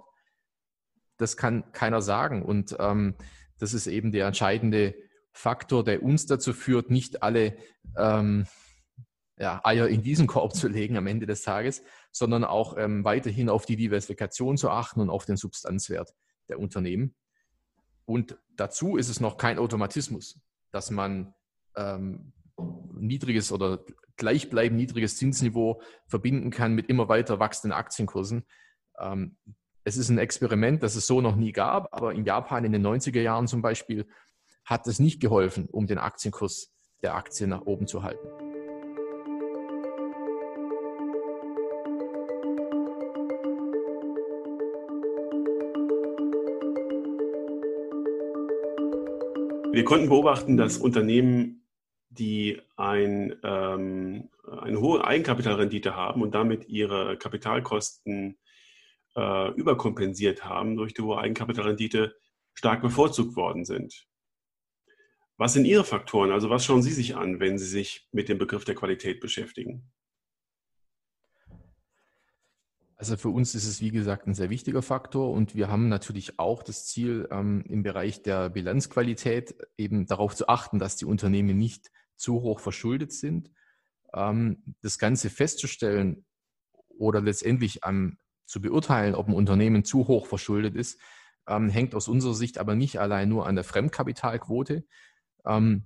das 1.17 1.37
kann 1.37 1.71
keiner 1.73 2.01
sagen. 2.01 2.41
Und 2.41 2.75
ähm, 2.79 3.15
das 3.59 3.75
ist 3.75 3.85
eben 3.85 4.11
der 4.11 4.25
entscheidende 4.25 4.95
Faktor, 5.35 5.83
der 5.83 6.01
uns 6.01 6.25
dazu 6.25 6.53
führt, 6.53 6.89
nicht 6.89 7.21
alle 7.21 7.57
ähm, 7.97 8.47
ja, 9.37 9.59
Eier 9.65 9.89
in 9.89 10.01
diesen 10.01 10.27
Korb 10.27 10.55
zu 10.55 10.69
legen 10.69 10.95
am 10.95 11.07
Ende 11.07 11.25
des 11.25 11.41
Tages, 11.41 11.83
sondern 12.11 12.45
auch 12.45 12.77
ähm, 12.77 13.03
weiterhin 13.03 13.49
auf 13.49 13.65
die 13.65 13.75
Diversifikation 13.75 14.55
zu 14.55 14.69
achten 14.69 15.01
und 15.01 15.09
auf 15.09 15.25
den 15.25 15.35
Substanzwert 15.35 16.13
der 16.47 16.57
Unternehmen. 16.57 17.15
Und 18.05 18.37
dazu 18.55 18.95
ist 18.95 19.09
es 19.09 19.19
noch 19.19 19.35
kein 19.35 19.59
Automatismus, 19.59 20.39
dass 20.71 20.89
man 20.89 21.33
ähm, 21.75 22.31
niedriges 22.93 23.51
oder 23.51 23.83
gleichbleibend 24.15 24.79
niedriges 24.79 25.17
Zinsniveau 25.17 25.81
verbinden 26.07 26.49
kann 26.49 26.73
mit 26.73 26.87
immer 26.87 27.09
weiter 27.09 27.39
wachsenden 27.39 27.77
Aktienkursen. 27.77 28.45
Ähm, 28.97 29.35
es 29.83 29.97
ist 29.97 30.09
ein 30.09 30.17
Experiment, 30.17 30.81
das 30.81 30.95
es 30.95 31.07
so 31.07 31.19
noch 31.19 31.35
nie 31.35 31.51
gab, 31.51 31.93
aber 31.93 32.13
in 32.13 32.23
Japan 32.23 32.63
in 32.63 32.71
den 32.71 32.85
90er 32.85 33.21
Jahren 33.21 33.47
zum 33.47 33.61
Beispiel 33.61 34.07
hat 34.65 34.87
es 34.87 34.99
nicht 34.99 35.21
geholfen, 35.21 35.67
um 35.71 35.85
den 35.87 35.99
Aktienkurs 35.99 36.73
der 37.03 37.15
Aktie 37.15 37.47
nach 37.47 37.61
oben 37.61 37.87
zu 37.87 38.03
halten. 38.03 38.27
Wir 49.71 49.83
konnten 49.83 50.07
beobachten, 50.07 50.57
dass 50.57 50.77
Unternehmen, 50.77 51.67
die 52.09 52.61
ein, 52.77 53.35
ähm, 53.43 54.29
eine 54.61 54.79
hohe 54.79 55.05
Eigenkapitalrendite 55.05 55.95
haben 55.95 56.21
und 56.21 56.33
damit 56.33 56.69
ihre 56.69 57.17
Kapitalkosten 57.17 58.39
äh, 59.17 59.51
überkompensiert 59.51 60.45
haben 60.45 60.77
durch 60.77 60.93
die 60.93 61.01
hohe 61.01 61.17
Eigenkapitalrendite, 61.17 62.15
stark 62.53 62.81
bevorzugt 62.81 63.35
worden 63.35 63.65
sind. 63.65 64.07
Was 65.37 65.53
sind 65.53 65.65
Ihre 65.65 65.83
Faktoren? 65.83 66.31
Also 66.31 66.49
was 66.49 66.63
schauen 66.63 66.81
Sie 66.81 66.93
sich 66.93 67.15
an, 67.15 67.39
wenn 67.39 67.57
Sie 67.57 67.65
sich 67.65 68.07
mit 68.11 68.29
dem 68.29 68.37
Begriff 68.37 68.63
der 68.63 68.75
Qualität 68.75 69.19
beschäftigen? 69.19 69.91
Also 72.97 73.17
für 73.17 73.29
uns 73.29 73.53
ist 73.53 73.67
es, 73.67 73.81
wie 73.81 73.91
gesagt, 73.91 74.25
ein 74.25 74.33
sehr 74.33 74.49
wichtiger 74.49 74.81
Faktor 74.81 75.31
und 75.31 75.53
wir 75.53 75.67
haben 75.67 75.89
natürlich 75.89 76.39
auch 76.39 76.63
das 76.63 76.85
Ziel, 76.85 77.27
ähm, 77.29 77.65
im 77.67 77.83
Bereich 77.83 78.23
der 78.23 78.49
Bilanzqualität 78.49 79.55
eben 79.77 80.05
darauf 80.05 80.33
zu 80.33 80.47
achten, 80.47 80.79
dass 80.79 80.95
die 80.95 81.05
Unternehmen 81.05 81.57
nicht 81.57 81.91
zu 82.15 82.41
hoch 82.41 82.61
verschuldet 82.61 83.11
sind. 83.11 83.51
Ähm, 84.13 84.75
das 84.81 84.97
Ganze 84.97 85.29
festzustellen 85.29 86.25
oder 86.87 87.19
letztendlich 87.19 87.81
ähm, 87.85 88.17
zu 88.45 88.61
beurteilen, 88.61 89.15
ob 89.15 89.27
ein 89.27 89.33
Unternehmen 89.33 89.83
zu 89.83 90.07
hoch 90.07 90.27
verschuldet 90.27 90.75
ist, 90.75 90.99
hängt 91.47 91.93
aus 91.93 92.07
unserer 92.07 92.33
Sicht 92.33 92.57
aber 92.57 92.73
nicht 92.73 92.97
allein 92.99 93.29
nur 93.29 93.45
an 93.45 93.53
der 93.53 93.63
Fremdkapitalquote, 93.63 94.83
ähm, 95.45 95.85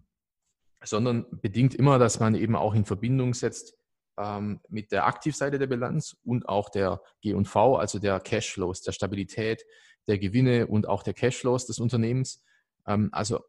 sondern 0.84 1.26
bedingt 1.42 1.76
immer, 1.76 2.00
dass 2.00 2.20
man 2.20 2.36
eben 2.36 2.56
auch 2.56 2.74
in 2.74 2.86
Verbindung 2.86 3.34
setzt, 3.34 3.76
ähm, 4.18 4.60
mit 4.70 4.92
der 4.92 5.06
Aktivseite 5.06 5.60
der 5.60 5.68
Bilanz 5.68 6.18
und 6.24 6.48
auch 6.48 6.70
der 6.70 7.02
G&V, 7.22 7.78
also 7.78 8.00
der 8.00 8.20
Cashflows, 8.20 8.82
der 8.82 8.92
Stabilität 8.92 9.66
der 10.08 10.18
Gewinne 10.18 10.68
und 10.68 10.88
auch 10.88 11.04
der 11.04 11.14
Cashflows 11.14 11.66
des 11.68 11.80
Unternehmens. 11.80 12.44
Ähm, 12.88 13.10
also 13.12 13.40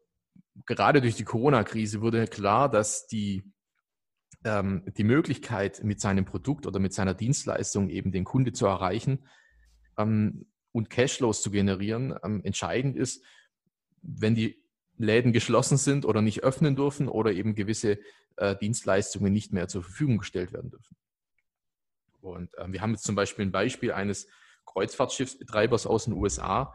gerade 0.65 1.01
durch 1.01 1.15
die 1.15 1.23
Corona-Krise 1.23 2.01
wurde 2.01 2.27
klar, 2.27 2.69
dass 2.69 3.07
die, 3.07 3.43
ähm, 4.43 4.83
die 4.97 5.03
Möglichkeit, 5.03 5.83
mit 5.83 5.99
seinem 5.99 6.25
Produkt 6.25 6.67
oder 6.67 6.79
mit 6.79 6.93
seiner 6.93 7.13
Dienstleistung 7.13 7.89
eben 7.89 8.11
den 8.11 8.23
Kunde 8.23 8.53
zu 8.53 8.65
erreichen 8.65 9.27
ähm, 9.97 10.45
und 10.71 10.89
Cashflows 10.89 11.41
zu 11.41 11.51
generieren, 11.51 12.15
ähm, 12.23 12.41
entscheidend 12.43 12.95
ist, 12.95 13.23
wenn 14.01 14.35
die 14.35 14.60
Läden 14.97 15.33
geschlossen 15.33 15.77
sind 15.77 16.05
oder 16.05 16.21
nicht 16.21 16.43
öffnen 16.43 16.75
dürfen 16.75 17.07
oder 17.07 17.31
eben 17.31 17.55
gewisse 17.55 17.99
äh, 18.37 18.55
Dienstleistungen 18.55 19.33
nicht 19.33 19.53
mehr 19.53 19.67
zur 19.67 19.83
Verfügung 19.83 20.19
gestellt 20.19 20.53
werden 20.53 20.71
dürfen. 20.71 20.95
Und 22.21 22.55
äh, 22.57 22.71
wir 22.71 22.81
haben 22.81 22.91
jetzt 22.91 23.03
zum 23.03 23.15
Beispiel 23.15 23.45
ein 23.45 23.51
Beispiel 23.51 23.91
eines 23.91 24.27
Kreuzfahrtschiffsbetreibers 24.65 25.87
aus 25.87 26.05
den 26.05 26.13
USA, 26.13 26.73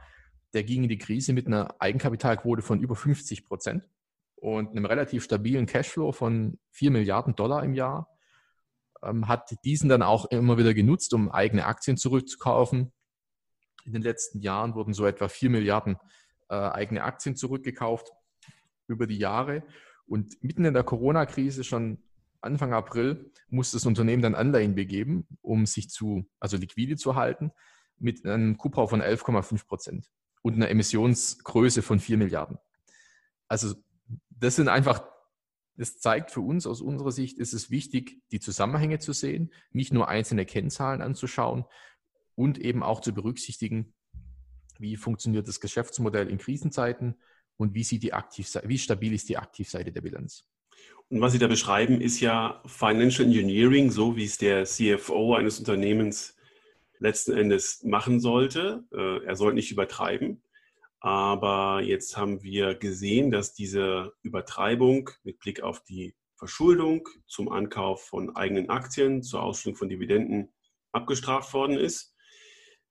der 0.52 0.64
ging 0.64 0.82
in 0.82 0.88
die 0.88 0.98
Krise 0.98 1.32
mit 1.32 1.46
einer 1.46 1.74
Eigenkapitalquote 1.80 2.62
von 2.62 2.80
über 2.80 2.96
50 2.96 3.44
Prozent 3.44 3.88
und 4.36 4.70
einem 4.70 4.86
relativ 4.86 5.24
stabilen 5.24 5.66
Cashflow 5.66 6.12
von 6.12 6.58
4 6.70 6.90
Milliarden 6.90 7.34
Dollar 7.34 7.64
im 7.64 7.74
Jahr, 7.74 8.08
ähm, 9.02 9.28
hat 9.28 9.54
diesen 9.64 9.88
dann 9.88 10.02
auch 10.02 10.26
immer 10.26 10.58
wieder 10.58 10.74
genutzt, 10.74 11.14
um 11.14 11.30
eigene 11.30 11.66
Aktien 11.66 11.96
zurückzukaufen. 11.96 12.92
In 13.84 13.92
den 13.92 14.02
letzten 14.02 14.40
Jahren 14.40 14.74
wurden 14.74 14.94
so 14.94 15.06
etwa 15.06 15.28
4 15.28 15.50
Milliarden 15.50 15.96
äh, 16.48 16.54
eigene 16.54 17.02
Aktien 17.02 17.36
zurückgekauft 17.36 18.12
über 18.86 19.06
die 19.06 19.18
Jahre. 19.18 19.62
Und 20.06 20.42
mitten 20.42 20.64
in 20.64 20.74
der 20.74 20.84
Corona-Krise, 20.84 21.64
schon 21.64 21.98
Anfang 22.40 22.72
April, 22.72 23.32
musste 23.48 23.76
das 23.76 23.86
Unternehmen 23.86 24.22
dann 24.22 24.34
Anleihen 24.34 24.74
begeben, 24.74 25.26
um 25.42 25.66
sich 25.66 25.90
zu, 25.90 26.26
also 26.38 26.56
liquide 26.56 26.96
zu 26.96 27.16
halten, 27.16 27.50
mit 27.98 28.24
einem 28.24 28.56
Kubrau 28.56 28.86
von 28.86 29.02
11,5 29.02 29.66
Prozent 29.66 30.10
und 30.42 30.54
einer 30.54 30.68
Emissionsgröße 30.68 31.82
von 31.82 31.98
4 31.98 32.18
Milliarden. 32.18 32.58
Also 33.48 33.74
das 34.30 34.56
sind 34.56 34.68
einfach 34.68 35.02
Das 35.78 35.98
zeigt 35.98 36.30
für 36.30 36.40
uns, 36.40 36.66
aus 36.66 36.80
unserer 36.80 37.12
Sicht 37.12 37.38
ist 37.38 37.52
es 37.52 37.70
wichtig, 37.70 38.22
die 38.30 38.40
Zusammenhänge 38.40 38.98
zu 38.98 39.12
sehen, 39.12 39.52
nicht 39.72 39.92
nur 39.92 40.08
einzelne 40.08 40.46
Kennzahlen 40.46 41.02
anzuschauen 41.02 41.66
und 42.34 42.58
eben 42.58 42.82
auch 42.82 43.00
zu 43.00 43.12
berücksichtigen, 43.12 43.94
wie 44.80 44.96
funktioniert 44.96 45.48
das 45.48 45.60
Geschäftsmodell 45.60 46.28
in 46.28 46.38
Krisenzeiten 46.38 47.16
und 47.56 47.74
wie, 47.74 47.84
sieht 47.84 48.02
die 48.02 48.12
Aktivseite, 48.12 48.68
wie 48.68 48.78
stabil 48.78 49.12
ist 49.12 49.28
die 49.28 49.38
Aktivseite 49.38 49.92
der 49.92 50.02
Bilanz. 50.02 50.48
Und 51.08 51.20
was 51.20 51.32
Sie 51.32 51.38
da 51.38 51.46
beschreiben, 51.46 52.00
ist 52.00 52.20
ja 52.20 52.62
Financial 52.66 53.26
Engineering, 53.26 53.90
so 53.90 54.16
wie 54.16 54.24
es 54.24 54.38
der 54.38 54.64
CFO 54.64 55.34
eines 55.34 55.58
Unternehmens 55.58 56.36
letzten 56.98 57.32
Endes 57.32 57.82
machen 57.84 58.18
sollte. 58.20 58.84
Äh, 58.92 59.24
er 59.24 59.36
sollte 59.36 59.54
nicht 59.54 59.70
übertreiben. 59.70 60.42
Aber 60.98 61.82
jetzt 61.82 62.16
haben 62.16 62.42
wir 62.42 62.74
gesehen, 62.74 63.30
dass 63.30 63.54
diese 63.54 64.14
Übertreibung 64.22 65.10
mit 65.22 65.38
Blick 65.38 65.62
auf 65.62 65.84
die 65.84 66.16
Verschuldung 66.34 67.08
zum 67.26 67.50
Ankauf 67.50 68.06
von 68.06 68.34
eigenen 68.34 68.70
Aktien, 68.70 69.22
zur 69.22 69.42
Ausstellung 69.42 69.76
von 69.76 69.88
Dividenden 69.88 70.52
abgestraft 70.92 71.52
worden 71.54 71.76
ist. 71.76 72.15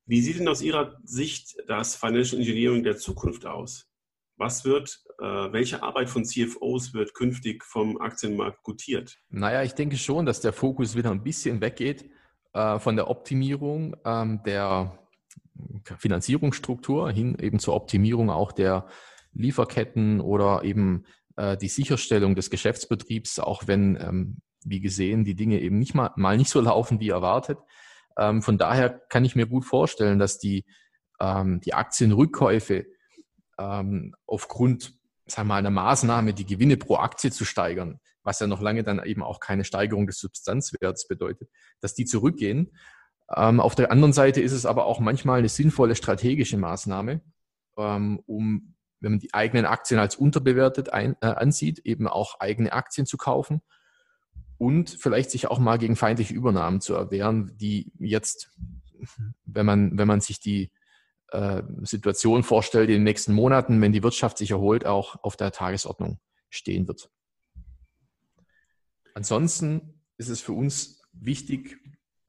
Wie 0.06 0.22
sieht 0.22 0.40
denn 0.40 0.48
aus 0.48 0.62
Ihrer 0.62 0.98
Sicht 1.04 1.56
das 1.68 1.96
Financial 1.96 2.40
Engineering 2.40 2.84
der 2.84 2.98
Zukunft 2.98 3.46
aus? 3.46 3.90
Was 4.38 4.66
wird, 4.66 5.02
äh, 5.20 5.24
welche 5.24 5.82
Arbeit 5.82 6.10
von 6.10 6.26
CFOs 6.26 6.94
wird 6.94 7.14
künftig 7.14 7.64
vom 7.64 8.00
Aktienmarkt 8.00 8.62
gutiert? 8.64 9.18
Naja, 9.30 9.64
ich 9.64 9.74
denke 9.74 9.98
schon, 9.98 10.26
dass 10.26 10.42
der 10.42 10.54
Fokus 10.54 10.96
wieder 10.96 11.10
ein 11.10 11.24
bisschen 11.24 11.62
weggeht 11.62 12.10
äh, 12.54 12.78
von 12.80 12.96
der 12.98 13.10
Optimierung 13.10 13.96
ähm, 14.06 14.42
der 14.46 15.00
Finanzierungsstruktur 15.98 17.12
hin 17.12 17.38
eben 17.40 17.60
zur 17.60 17.76
Optimierung 17.76 18.30
auch 18.30 18.52
der 18.52 18.88
Lieferketten 19.34 20.20
oder 20.20 20.64
eben 20.64 21.06
äh, 21.38 21.58
die 21.58 21.68
Sicherstellung 21.68 22.36
des 22.36 22.50
Geschäftsbetriebs, 22.50 23.40
auch 23.40 23.68
wenn, 23.68 23.98
ähm, 24.00 24.38
wie 24.66 24.82
gesehen, 24.82 25.24
die 25.24 25.36
Dinge 25.36 25.62
eben 25.62 25.80
nicht 25.80 25.96
mal, 25.96 26.12
mal 26.16 26.38
nicht 26.38 26.50
so 26.50 26.60
laufen 26.62 27.00
wie 27.00 27.10
erwartet. 27.10 27.58
Ähm, 28.18 28.42
von 28.42 28.58
daher 28.58 28.90
kann 28.90 29.26
ich 29.26 29.36
mir 29.36 29.48
gut 29.48 29.66
vorstellen, 29.66 30.20
dass 30.20 30.38
die, 30.38 30.66
ähm, 31.20 31.62
die 31.62 31.74
Aktienrückkäufe 31.74 32.86
ähm, 33.58 34.16
aufgrund 34.26 34.94
sagen 35.28 35.48
wir 35.48 35.56
einer 35.56 35.72
Maßnahme, 35.72 36.34
die 36.34 36.46
Gewinne 36.46 36.78
pro 36.78 36.98
Aktie 36.98 37.32
zu 37.32 37.46
steigern, 37.46 38.00
was 38.24 38.40
ja 38.40 38.48
noch 38.48 38.62
lange 38.62 38.84
dann 38.84 39.04
eben 39.04 39.24
auch 39.24 39.40
keine 39.40 39.64
Steigerung 39.64 40.08
des 40.08 40.20
Substanzwerts 40.20 41.08
bedeutet, 41.08 41.50
dass 41.82 41.96
die 41.96 42.06
zurückgehen. 42.06 42.78
Ähm, 43.36 43.60
auf 43.60 43.76
der 43.76 43.92
anderen 43.92 44.14
Seite 44.14 44.42
ist 44.42 44.52
es 44.52 44.66
aber 44.66 44.86
auch 44.86 45.00
manchmal 45.00 45.40
eine 45.40 45.50
sinnvolle 45.50 45.96
strategische 45.96 46.58
Maßnahme, 46.58 47.22
ähm, 47.78 48.22
um, 48.28 48.76
wenn 49.00 49.14
man 49.14 49.20
die 49.20 49.34
eigenen 49.34 49.66
Aktien 49.66 50.00
als 50.00 50.16
unterbewertet 50.16 50.90
ein, 50.90 51.16
äh, 51.22 51.28
ansieht, 51.28 51.80
eben 51.80 52.08
auch 52.08 52.40
eigene 52.40 52.74
Aktien 52.74 53.08
zu 53.08 53.18
kaufen 53.18 53.62
und 54.58 54.90
vielleicht 54.90 55.32
sich 55.32 55.48
auch 55.48 55.60
mal 55.60 55.78
gegen 55.78 55.96
feindliche 55.96 56.34
Übernahmen 56.34 56.82
zu 56.82 56.94
erwehren, 56.94 57.56
die 57.58 57.92
jetzt, 58.00 58.52
wenn 59.46 59.66
man, 59.66 59.98
wenn 59.98 60.08
man 60.08 60.22
sich 60.22 60.40
die 60.40 60.72
äh, 61.30 61.64
Situation 61.84 62.44
vorstellt, 62.44 62.90
in 62.90 62.96
den 62.96 63.04
nächsten 63.04 63.34
Monaten, 63.34 63.82
wenn 63.82 63.92
die 63.92 64.04
Wirtschaft 64.04 64.38
sich 64.38 64.52
erholt, 64.52 64.86
auch 64.86 65.22
auf 65.24 65.36
der 65.36 65.52
Tagesordnung 65.52 66.20
stehen 66.50 66.88
wird. 66.88 67.10
Ansonsten 69.14 70.02
ist 70.18 70.30
es 70.30 70.42
für 70.42 70.54
uns 70.54 71.02
wichtig, 71.14 71.78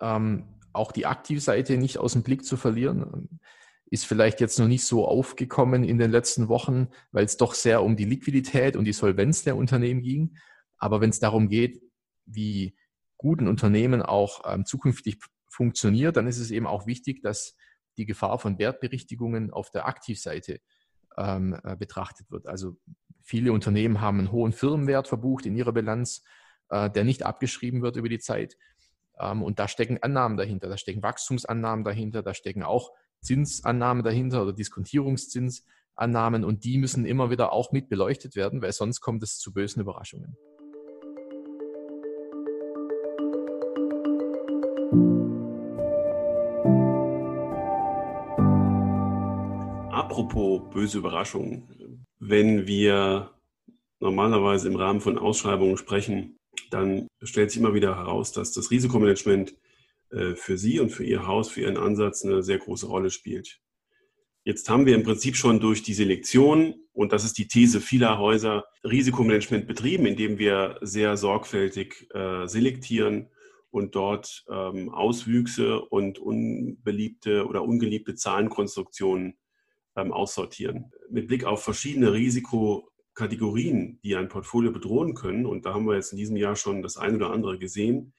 ähm, 0.01 0.45
auch 0.73 0.93
die 0.93 1.07
Aktivseite 1.07 1.77
nicht 1.77 1.99
aus 1.99 2.12
dem 2.12 2.23
Blick 2.23 2.45
zu 2.45 2.57
verlieren. 2.57 3.41
Ist 3.91 4.07
vielleicht 4.07 4.41
jetzt 4.41 4.59
noch 4.59 4.69
nicht 4.69 4.85
so 4.85 5.07
aufgekommen 5.07 5.85
in 5.85 5.99
den 5.99 6.11
letzten 6.11 6.49
Wochen, 6.49 6.89
weil 7.12 7.25
es 7.25 7.37
doch 7.37 7.55
sehr 7.55 7.83
um 7.83 7.97
die 7.97 8.05
Liquidität 8.05 8.77
und 8.77 8.85
die 8.85 8.93
Solvenz 8.93 9.43
der 9.45 9.57
Unternehmen 9.57 10.03
ging. 10.03 10.37
Aber 10.79 11.01
wenn 11.01 11.11
es 11.11 11.21
darum 11.21 11.49
geht, 11.49 11.81
wie 12.27 12.77
gut 13.17 13.41
ein 13.41 13.49
Unternehmen 13.49 14.03
auch 14.03 14.43
ähm, 14.53 14.67
zukünftig 14.67 15.19
funktioniert, 15.49 16.17
dann 16.17 16.27
ist 16.27 16.39
es 16.39 16.51
eben 16.51 16.67
auch 16.67 16.87
wichtig, 16.87 17.23
dass 17.23 17.57
die 17.97 18.07
Gefahr 18.07 18.39
von 18.39 18.59
Wertberichtigungen 18.59 19.51
auf 19.51 19.71
der 19.71 19.87
Aktivseite 19.87 20.61
ähm, 21.17 21.59
äh, 21.65 21.77
betrachtet 21.77 22.31
wird. 22.31 22.47
Also 22.47 22.77
viele 23.23 23.53
Unternehmen 23.53 24.01
haben 24.01 24.19
einen 24.19 24.33
hohen 24.33 24.53
Firmenwert 24.53 25.09
verbucht 25.09 25.47
in 25.47 25.57
ihrer 25.57 25.73
Bilanz, 25.73 26.23
äh, 26.69 26.91
der 26.91 27.05
nicht 27.05 27.25
abgeschrieben 27.25 27.83
wird 27.83 27.97
über 27.97 28.09
die 28.09 28.19
Zeit. 28.19 28.57
Ähm, 29.19 29.43
und 29.43 29.59
da 29.59 29.69
stecken 29.69 30.03
Annahmen 30.03 30.37
dahinter, 30.37 30.69
da 30.69 30.77
stecken 30.77 31.03
Wachstumsannahmen 31.03 31.85
dahinter, 31.85 32.23
da 32.23 32.35
stecken 32.35 32.62
auch 32.62 32.93
Zinsannahmen 33.21 34.05
dahinter 34.05 34.43
oder 34.43 34.53
Diskontierungszinsannahmen 34.53 36.45
und 36.45 36.65
die 36.65 36.79
müssen 36.79 37.07
immer 37.07 37.31
wieder 37.31 37.53
auch 37.53 37.73
mit 37.73 37.89
beleuchtet 37.89 38.37
werden, 38.37 38.62
weil 38.62 38.73
sonst 38.73 39.01
kommt 39.01 39.23
es 39.23 39.39
zu 39.39 39.53
bösen 39.53 39.81
Überraschungen. 39.81 40.37
Apropos 50.17 50.63
böse 50.73 50.97
Überraschungen, 50.97 52.07
wenn 52.21 52.67
wir 52.67 53.33
normalerweise 54.01 54.67
im 54.67 54.77
Rahmen 54.77 55.03
von 55.03 55.19
Ausschreibungen 55.19 55.77
sprechen, 55.77 56.39
dann 56.71 57.07
stellt 57.23 57.51
sich 57.51 57.61
immer 57.61 57.75
wieder 57.75 57.97
heraus, 57.97 58.33
dass 58.33 58.51
das 58.51 58.71
Risikomanagement 58.71 59.55
äh, 60.13 60.35
für 60.35 60.57
Sie 60.57 60.81
und 60.81 60.89
für 60.89 61.05
Ihr 61.05 61.27
Haus, 61.27 61.51
für 61.51 61.61
Ihren 61.61 61.77
Ansatz 61.77 62.25
eine 62.25 62.43
sehr 62.43 62.57
große 62.57 62.87
Rolle 62.87 63.11
spielt. 63.11 63.61
Jetzt 64.43 64.71
haben 64.71 64.87
wir 64.87 64.95
im 64.95 65.03
Prinzip 65.03 65.37
schon 65.37 65.61
durch 65.61 65.83
die 65.83 65.93
Selektion, 65.93 66.77
und 66.95 67.13
das 67.13 67.23
ist 67.23 67.37
die 67.37 67.47
These 67.47 67.83
vieler 67.83 68.17
Häuser, 68.17 68.65
Risikomanagement 68.85 69.67
betrieben, 69.67 70.07
indem 70.07 70.39
wir 70.39 70.79
sehr 70.81 71.19
sorgfältig 71.19 72.09
äh, 72.15 72.47
selektieren 72.47 73.29
und 73.71 73.95
dort 73.95 74.47
ähm, 74.51 74.89
Auswüchse 74.89 75.79
und 75.79 76.19
unbeliebte 76.19 77.47
oder 77.47 77.63
ungeliebte 77.63 78.15
Zahlenkonstruktionen 78.15 79.37
ähm, 79.97 80.13
aussortieren. 80.13 80.93
Mit 81.11 81.27
Blick 81.27 81.45
auf 81.45 81.65
verschiedene 81.65 82.13
Risikokategorien, 82.13 83.99
die 84.03 84.17
ein 84.17 84.29
Portfolio 84.29 84.73
bedrohen 84.73 85.15
können, 85.15 85.47
und 85.47 85.67
da 85.67 85.75
haben 85.75 85.87
wir 85.87 85.95
jetzt 85.95 86.13
in 86.13 86.19
diesem 86.19 86.37
Jahr 86.37 86.57
schon 86.57 86.83
das 86.83 86.97
eine 86.97 87.17
oder 87.17 87.31
andere 87.31 87.59
gesehen, 87.59 88.13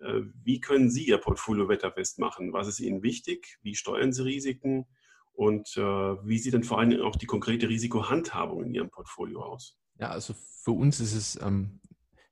äh, 0.00 0.22
wie 0.42 0.60
können 0.60 0.90
Sie 0.90 1.04
Ihr 1.04 1.18
Portfolio 1.18 1.68
wetterfest 1.68 2.18
machen? 2.18 2.52
Was 2.52 2.68
ist 2.68 2.80
Ihnen 2.80 3.02
wichtig? 3.02 3.58
Wie 3.62 3.74
steuern 3.74 4.12
Sie 4.12 4.24
Risiken? 4.24 4.86
Und 5.32 5.76
äh, 5.76 5.80
wie 5.80 6.38
sieht 6.38 6.54
denn 6.54 6.64
vor 6.64 6.80
allem 6.80 7.00
auch 7.00 7.16
die 7.16 7.26
konkrete 7.26 7.68
Risikohandhabung 7.68 8.64
in 8.64 8.74
Ihrem 8.74 8.90
Portfolio 8.90 9.42
aus? 9.42 9.78
Ja, 9.98 10.10
also 10.10 10.34
für 10.62 10.72
uns 10.72 11.00
ist 11.00 11.14
es, 11.14 11.40
ähm, 11.40 11.80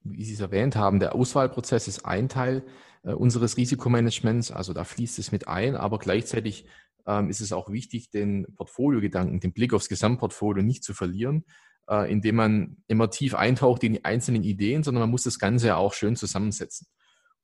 wie 0.03 0.25
Sie 0.25 0.35
es 0.35 0.41
erwähnt 0.41 0.77
haben, 0.77 1.01
der 1.01 1.15
Auswahlprozess 1.15 1.89
ist 1.89 2.05
ein 2.05 2.29
Teil 2.29 2.65
äh, 3.05 3.13
unseres 3.13 3.57
Risikomanagements. 3.57 4.51
Also 4.51 4.73
da 4.73 4.85
fließt 4.85 5.19
es 5.19 5.33
mit 5.33 5.49
ein, 5.49 5.77
aber 5.77 5.99
gleichzeitig 5.99 6.67
ähm, 7.07 7.31
ist 7.31 7.41
es 7.41 7.53
auch 7.53 7.71
wichtig, 7.71 8.11
den 8.11 8.47
Portfoliogedanken, 8.55 9.41
den 9.41 9.53
Blick 9.53 9.73
aufs 9.73 9.89
Gesamtportfolio 9.89 10.63
nicht 10.63 10.85
zu 10.85 10.95
verlieren, 10.95 11.45
äh, 11.89 12.11
indem 12.11 12.37
man 12.37 12.77
immer 12.89 13.11
tief 13.11 13.35
eintaucht 13.35 13.85
in 13.85 13.95
die 13.95 14.05
einzelnen 14.05 14.43
Ideen, 14.43 14.83
sondern 14.83 15.03
man 15.03 15.11
muss 15.11 15.23
das 15.23 15.39
Ganze 15.39 15.69
ja 15.69 15.77
auch 15.77 15.95
schön 15.95 16.17
zusammensetzen. 16.17 16.89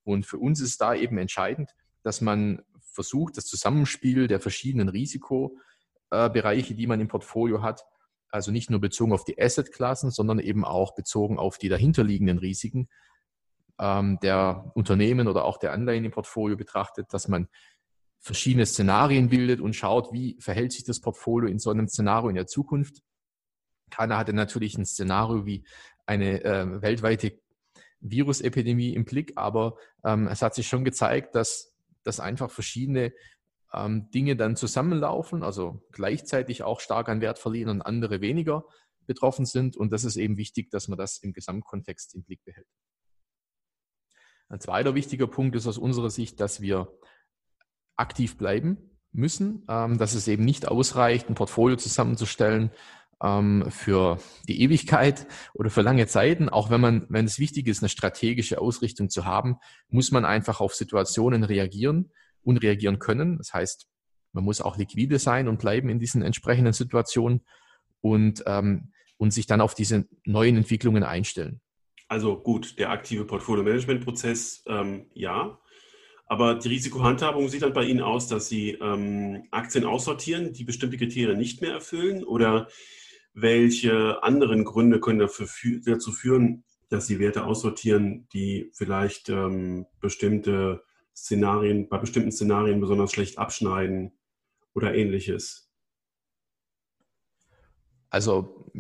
Und 0.05 0.27
für 0.27 0.39
uns 0.39 0.61
ist 0.61 0.81
da 0.81 0.95
eben 0.95 1.19
entscheidend, 1.19 1.71
dass 2.03 2.21
man 2.21 2.63
versucht, 2.81 3.37
das 3.37 3.47
Zusammenspiel 3.47 4.27
der 4.27 4.41
verschiedenen 4.41 4.89
Risikobereiche, 4.89 6.75
die 6.75 6.87
man 6.87 7.01
im 7.01 7.09
Portfolio 7.09 7.63
hat, 7.63 7.85
also 8.29 8.51
nicht 8.51 8.71
nur 8.71 8.81
bezogen 8.81 9.13
auf 9.13 9.25
die 9.25 9.41
Assetklassen, 9.41 10.11
sondern 10.11 10.39
eben 10.39 10.65
auch 10.65 10.95
bezogen 10.95 11.39
auf 11.39 11.59
die 11.59 11.69
dahinterliegenden 11.69 12.39
Risiken 12.39 12.89
ähm, 13.79 14.19
der 14.23 14.73
Unternehmen 14.75 15.29
oder 15.29 15.45
auch 15.45 15.59
der 15.59 15.73
Anleihen 15.73 16.05
im 16.05 16.11
Portfolio 16.11 16.57
betrachtet, 16.57 17.13
dass 17.13 17.29
man 17.29 17.49
verschiedene 18.23 18.67
Szenarien 18.67 19.29
bildet 19.29 19.61
und 19.61 19.75
schaut, 19.75 20.13
wie 20.13 20.37
verhält 20.41 20.73
sich 20.73 20.85
das 20.85 21.01
Portfolio 21.01 21.49
in 21.51 21.59
so 21.59 21.71
einem 21.71 21.89
Szenario 21.89 22.29
in 22.29 22.37
der 22.37 22.47
Zukunft. 22.47 23.03
Keiner 23.91 24.17
hatte 24.17 24.33
natürlich 24.33 24.79
ein 24.79 24.87
Szenario 24.87 25.45
wie 25.45 25.65
eine 26.07 26.43
äh, 26.45 26.81
weltweite 26.81 27.39
Virusepidemie 28.01 28.95
im 28.95 29.05
Blick, 29.05 29.33
aber 29.37 29.77
ähm, 30.05 30.29
es 30.29 30.41
hat 30.41 30.55
sich 30.55 30.69
schon 30.69 30.85
gezeigt, 30.85 31.35
dass, 31.35 31.75
dass 32.05 32.21
einfach 32.21 32.51
verschiedene 32.51 33.13
ähm, 33.75 34.09
Dinge 34.11 34.37
dann 34.37 34.55
zusammenlaufen, 34.55 35.43
also 35.43 35.83
gleichzeitig 35.91 36.63
auch 36.63 36.81
stark 36.81 37.09
an 37.09 37.21
Wert 37.21 37.41
verlieren 37.41 37.71
und 37.71 37.83
andere 37.83 38.21
weniger 38.21 38.65
betroffen 39.07 39.47
sind. 39.47 39.77
Und 39.77 39.93
das 39.93 40.05
ist 40.05 40.17
eben 40.17 40.37
wichtig, 40.37 40.71
dass 40.71 40.87
man 40.87 40.97
das 40.99 41.19
im 41.19 41.33
Gesamtkontext 41.33 42.15
im 42.15 42.23
Blick 42.23 42.45
behält. 42.45 42.69
Ein 44.49 44.61
zweiter 44.61 44.95
wichtiger 44.95 45.27
Punkt 45.27 45.57
ist 45.57 45.67
aus 45.67 45.79
unserer 45.79 46.11
Sicht, 46.11 46.39
dass 46.39 46.61
wir 46.61 46.93
aktiv 47.97 48.37
bleiben 48.37 48.79
müssen, 49.13 49.65
ähm, 49.69 49.99
dass 49.99 50.15
es 50.15 50.29
eben 50.29 50.45
nicht 50.45 50.69
ausreicht, 50.69 51.29
ein 51.29 51.35
Portfolio 51.35 51.77
zusammenzustellen 51.77 52.71
ähm, 53.23 53.65
für 53.71 54.19
die 54.49 54.61
Ewigkeit 54.63 55.27
oder 55.55 55.71
für 55.71 55.83
lange 55.83 56.07
Zeiten. 56.07 56.49
Auch 56.49 56.71
wenn 56.71 56.81
man, 56.81 57.07
wenn 57.09 57.25
es 57.25 57.39
wichtig 57.39 57.69
ist, 57.69 57.83
eine 57.83 57.89
strategische 57.89 58.61
Ausrichtung 58.61 59.11
zu 59.11 59.25
haben, 59.25 59.57
muss 59.89 60.11
man 60.11 60.25
einfach 60.25 60.61
auf 60.61 60.75
Situationen 60.75 61.45
reagieren 61.45 62.11
und 62.43 62.59
reagieren 62.59 62.99
können. 62.99 63.39
Das 63.39 63.53
heißt, 63.53 63.87
man 64.33 64.45
muss 64.45 64.61
auch 64.61 64.77
liquide 64.77 65.19
sein 65.19 65.47
und 65.47 65.59
bleiben 65.59 65.89
in 65.89 65.99
diesen 65.99 66.23
entsprechenden 66.23 66.73
Situationen 66.73 67.43
und, 68.01 68.43
ähm, 68.47 68.93
und 69.19 69.33
sich 69.33 69.47
dann 69.47 69.61
auf 69.61 69.75
diese 69.75 70.09
neuen 70.25 70.57
Entwicklungen 70.57 71.05
einstellen. 71.05 71.61
Also 72.09 72.39
gut, 72.39 72.79
der 72.79 72.91
aktive 72.91 73.25
Portfolio-Management-Prozess, 73.25 74.65
ähm, 74.67 75.07
ja. 75.15 75.59
Aber 76.33 76.55
die 76.55 76.69
Risikohandhabung 76.69 77.51
sieht 77.51 77.61
dann 77.61 77.75
bei 77.75 77.85
Ihnen 77.85 78.01
aus, 78.01 78.27
dass 78.27 78.49
Sie 78.49 78.71
ähm, 78.71 79.47
Aktien 79.51 79.85
aussortieren, 79.85 80.55
die 80.55 80.65
bestimmte 80.65 80.97
Kriterien 80.97 81.37
nicht 81.37 81.61
mehr 81.61 81.73
erfüllen? 81.73 82.25
Oder 82.25 82.69
welche 83.35 84.23
anderen 84.23 84.65
Gründe 84.65 84.99
können 84.99 85.19
dafür, 85.19 85.47
dazu 85.85 86.11
führen, 86.11 86.65
dass 86.89 87.07
Sie 87.07 87.19
Werte 87.19 87.45
aussortieren, 87.45 88.29
die 88.33 88.71
vielleicht 88.73 89.29
ähm, 89.29 89.85
bestimmte 90.01 90.83
Szenarien, 91.15 91.91
bei 91.91 91.99
bestimmten 91.99 92.33
Szenarien 92.33 92.81
besonders 92.81 93.13
schlecht 93.13 93.37
abschneiden 93.37 94.13
oder 94.73 94.95
ähnliches? 94.95 95.71
Also 98.09 98.71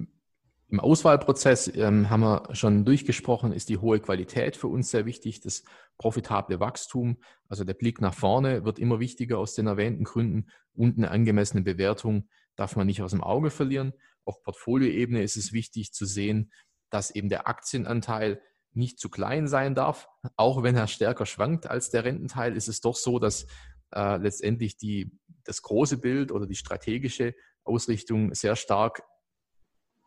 im 0.72 0.80
Auswahlprozess 0.80 1.70
ähm, 1.76 2.08
haben 2.08 2.22
wir 2.22 2.48
schon 2.54 2.86
durchgesprochen, 2.86 3.52
ist 3.52 3.68
die 3.68 3.76
hohe 3.76 4.00
Qualität 4.00 4.56
für 4.56 4.68
uns 4.68 4.90
sehr 4.90 5.04
wichtig, 5.04 5.40
das 5.42 5.64
profitable 5.98 6.60
Wachstum, 6.60 7.18
also 7.46 7.62
der 7.62 7.74
Blick 7.74 8.00
nach 8.00 8.14
vorne 8.14 8.64
wird 8.64 8.78
immer 8.78 8.98
wichtiger 8.98 9.38
aus 9.38 9.54
den 9.54 9.66
erwähnten 9.66 10.04
Gründen 10.04 10.46
und 10.72 10.96
eine 10.96 11.10
angemessene 11.10 11.62
Bewertung 11.62 12.26
darf 12.56 12.74
man 12.74 12.86
nicht 12.86 13.02
aus 13.02 13.10
dem 13.10 13.22
Auge 13.22 13.50
verlieren. 13.50 13.92
Auf 14.24 14.42
Portfolioebene 14.42 15.22
ist 15.22 15.36
es 15.36 15.52
wichtig 15.52 15.92
zu 15.92 16.06
sehen, 16.06 16.50
dass 16.88 17.10
eben 17.10 17.28
der 17.28 17.48
Aktienanteil 17.48 18.40
nicht 18.72 18.98
zu 18.98 19.10
klein 19.10 19.48
sein 19.48 19.74
darf. 19.74 20.08
Auch 20.36 20.62
wenn 20.62 20.74
er 20.74 20.86
stärker 20.86 21.26
schwankt 21.26 21.66
als 21.66 21.90
der 21.90 22.04
Rententeil, 22.04 22.56
ist 22.56 22.68
es 22.68 22.80
doch 22.80 22.96
so, 22.96 23.18
dass 23.18 23.46
äh, 23.94 24.16
letztendlich 24.16 24.78
die, 24.78 25.18
das 25.44 25.60
große 25.60 25.98
Bild 25.98 26.32
oder 26.32 26.46
die 26.46 26.54
strategische 26.54 27.34
Ausrichtung 27.62 28.32
sehr 28.32 28.56
stark 28.56 29.02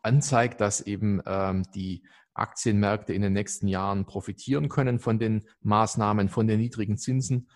anzeigt, 0.06 0.60
dass 0.60 0.80
eben 0.80 1.20
ähm, 1.26 1.64
die 1.74 2.06
Aktienmärkte 2.32 3.12
in 3.12 3.22
den 3.22 3.32
nächsten 3.32 3.66
Jahren 3.66 4.06
profitieren 4.06 4.68
können 4.68 5.00
von 5.00 5.18
den 5.18 5.44
Maßnahmen, 5.62 6.28
von 6.28 6.46
den 6.46 6.60
niedrigen 6.60 6.96
Zinsen 6.96 7.48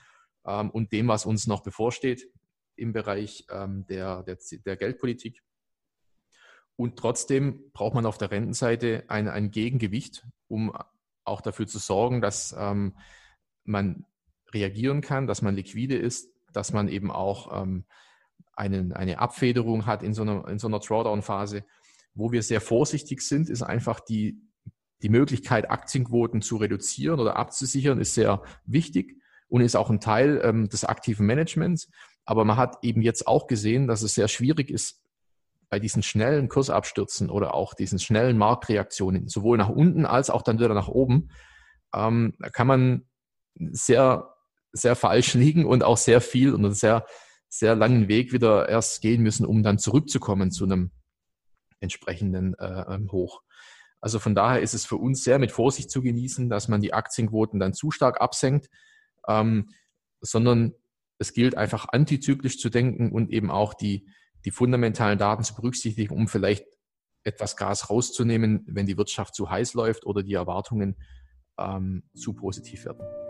ähm, 0.45 0.71
und 0.71 0.93
dem, 0.93 1.09
was 1.09 1.27
uns 1.27 1.47
noch 1.47 1.63
bevorsteht 1.63 2.29
im 2.77 2.93
Bereich 2.93 3.47
ähm, 3.51 3.87
der, 3.89 4.23
der, 4.25 4.39
der, 4.65 4.77
Geldpolitik. 4.77 5.43
Und 6.77 6.99
trotzdem 6.99 7.71
braucht 7.73 7.95
man 7.95 8.07
auf 8.07 8.19
der 8.19 8.31
Rentenseite 8.31 9.05
ein, 9.09 9.29
ein 9.29 9.51
Gegengewicht, 9.51 10.27
um 10.49 10.73
auch 11.25 11.43
dafür 11.43 11.67
zu 11.67 11.79
sorgen, 11.79 12.21
dass 12.21 12.55
ähm, 12.59 12.97
man 13.65 14.07
reagieren 14.53 15.03
kann, 15.03 15.27
dass 15.27 15.43
man 15.43 15.55
liquide 15.55 15.97
ist, 15.97 16.33
dass 16.53 16.73
man 16.73 16.89
eben 16.89 17.11
auch 17.11 17.63
ähm, 17.63 17.85
einen, 18.55 18.93
eine 18.93 19.19
Abfederung 19.19 19.87
hat 19.87 20.03
in 20.03 20.15
so 20.15 20.23
einer, 20.23 20.49
in 20.49 20.59
so 20.59 20.67
einer 20.67 20.81
Drawdown-Phase 20.81 21.65
wo 22.15 22.33
wir 22.33 22.43
sehr 22.43 22.61
vorsichtig 22.61 23.23
sind, 23.23 23.49
ist 23.49 23.63
einfach 23.63 24.01
die, 24.01 24.41
die 25.03 25.09
Möglichkeit, 25.09 25.71
Aktienquoten 25.71 26.43
zu 26.43 26.57
reduzieren 26.57 27.21
oder 27.21 27.37
abzusichern, 27.37 28.01
ist 28.01 28.15
sehr 28.15 28.43
wichtig 28.67 29.17
und 29.49 29.63
ist 29.63 29.77
auch 29.77 29.91
ein 29.91 30.01
Teil 30.01 30.41
ähm, 30.45 30.69
des 30.69 30.85
aktiven 30.85 31.27
Managements. 31.27 31.91
Aber 32.25 32.45
man 32.45 32.57
hat 32.57 32.77
eben 32.83 33.03
jetzt 33.03 33.27
auch 33.27 33.47
gesehen, 33.47 33.87
dass 33.87 34.03
es 34.03 34.15
sehr 34.15 34.29
schwierig 34.29 34.71
ist, 34.71 35.03
bei 35.71 35.79
diesen 35.79 36.03
schnellen 36.03 36.49
Kursabstürzen 36.49 37.31
oder 37.31 37.55
auch 37.55 37.75
diesen 37.75 37.99
schnellen 37.99 38.37
Marktreaktionen, 38.37 39.29
sowohl 39.29 39.57
nach 39.57 39.69
unten 39.69 40.05
als 40.05 40.29
auch 40.29 40.43
dann 40.43 40.59
wieder 40.59 40.75
nach 40.75 40.89
oben, 40.89 41.31
ähm, 41.95 42.35
kann 42.53 42.67
man 42.67 43.09
sehr, 43.55 44.35
sehr 44.73 44.97
falsch 44.97 45.35
liegen 45.35 45.65
und 45.65 45.85
auch 45.85 45.97
sehr 45.97 46.21
viel 46.21 46.53
und 46.53 46.65
einen 46.65 46.75
sehr, 46.75 47.07
sehr 47.49 47.75
langen 47.75 48.09
Weg 48.09 48.33
wieder 48.33 48.69
erst 48.69 49.01
gehen 49.01 49.23
müssen, 49.23 49.47
um 49.47 49.63
dann 49.63 49.79
zurückzukommen 49.79 50.51
zu 50.51 50.65
einem 50.65 50.91
entsprechenden 51.81 52.55
äh, 52.59 52.85
ähm, 52.89 53.11
hoch. 53.11 53.43
Also 54.01 54.19
von 54.19 54.35
daher 54.35 54.63
ist 54.63 54.75
es 54.75 54.87
für 54.87 54.97
uns 54.97 55.25
sehr 55.25 55.39
mit 55.39 55.53
Vorsicht 55.53 55.91
zu 55.91 56.03
genießen, 56.03 56.49
dass 56.49 56.69
man 56.69 56.81
die 56.81 56.95
Aktienquoten 56.95 57.61
dann 57.61 57.75
zu 57.75 57.91
stark 57.91 58.21
absenkt, 58.21 58.71
ähm, 59.29 59.71
sondern 60.21 60.75
es 61.19 61.35
gilt 61.35 61.57
einfach 61.57 61.89
antizyklisch 61.91 62.59
zu 62.59 62.71
denken 62.71 63.13
und 63.13 63.31
eben 63.31 63.51
auch 63.51 63.75
die, 63.75 64.09
die 64.45 64.51
fundamentalen 64.51 65.19
Daten 65.19 65.45
zu 65.45 65.55
berücksichtigen, 65.55 66.15
um 66.15 66.29
vielleicht 66.29 66.65
etwas 67.25 67.57
Gas 67.57 67.91
rauszunehmen, 67.91 68.65
wenn 68.67 68.87
die 68.87 68.97
Wirtschaft 68.97 69.35
zu 69.35 69.51
heiß 69.51 69.75
läuft 69.75 70.07
oder 70.07 70.23
die 70.23 70.35
Erwartungen 70.35 70.97
ähm, 71.59 72.05
zu 72.15 72.33
positiv 72.33 72.87
werden. 72.87 73.30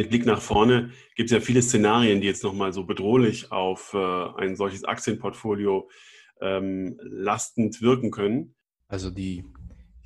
Mit 0.00 0.08
Blick 0.08 0.24
nach 0.24 0.40
vorne 0.40 0.92
gibt 1.14 1.30
es 1.30 1.32
ja 1.34 1.40
viele 1.40 1.60
Szenarien, 1.60 2.22
die 2.22 2.26
jetzt 2.26 2.42
nochmal 2.42 2.72
so 2.72 2.84
bedrohlich 2.84 3.52
auf 3.52 3.92
äh, 3.92 3.98
ein 4.38 4.56
solches 4.56 4.84
Aktienportfolio 4.84 5.90
ähm, 6.40 6.98
lastend 7.02 7.82
wirken 7.82 8.10
können. 8.10 8.54
Also 8.88 9.10
die, 9.10 9.44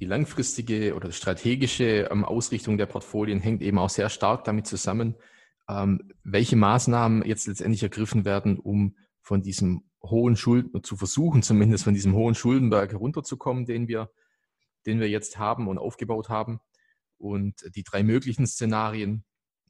die 0.01 0.05
langfristige 0.05 0.97
oder 0.97 1.13
strategische 1.13 2.09
ähm, 2.11 2.25
Ausrichtung 2.25 2.77
der 2.77 2.87
Portfolien 2.87 3.39
hängt 3.39 3.63
eben 3.63 3.79
auch 3.79 3.89
sehr 3.89 4.09
stark 4.09 4.43
damit 4.43 4.67
zusammen, 4.67 5.15
ähm, 5.69 6.11
welche 6.25 6.57
Maßnahmen 6.57 7.25
jetzt 7.25 7.47
letztendlich 7.47 7.85
ergriffen 7.85 8.25
werden, 8.25 8.59
um 8.59 8.97
von 9.21 9.43
diesem 9.43 9.85
hohen 10.03 10.35
Schulden, 10.35 10.83
zu 10.83 10.97
versuchen 10.97 11.45
zumindest 11.45 11.85
von 11.85 11.95
diesem 11.95 12.15
hohen 12.15 12.35
Schuldenberg 12.35 12.91
herunterzukommen, 12.91 13.65
den 13.65 13.87
wir, 13.87 14.11
den 14.87 14.99
wir 14.99 15.09
jetzt 15.09 15.39
haben 15.39 15.69
und 15.69 15.79
aufgebaut 15.79 16.31
haben. 16.31 16.59
Und 17.17 17.55
die 17.77 17.85
drei 17.85 18.03
möglichen 18.03 18.45
Szenarien 18.49 19.25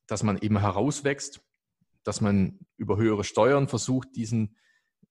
dass 0.06 0.22
man 0.22 0.38
eben 0.38 0.58
herauswächst, 0.58 1.42
dass 2.02 2.20
man 2.20 2.58
über 2.76 2.96
höhere 2.96 3.24
Steuern 3.24 3.68
versucht, 3.68 4.16
diesen 4.16 4.56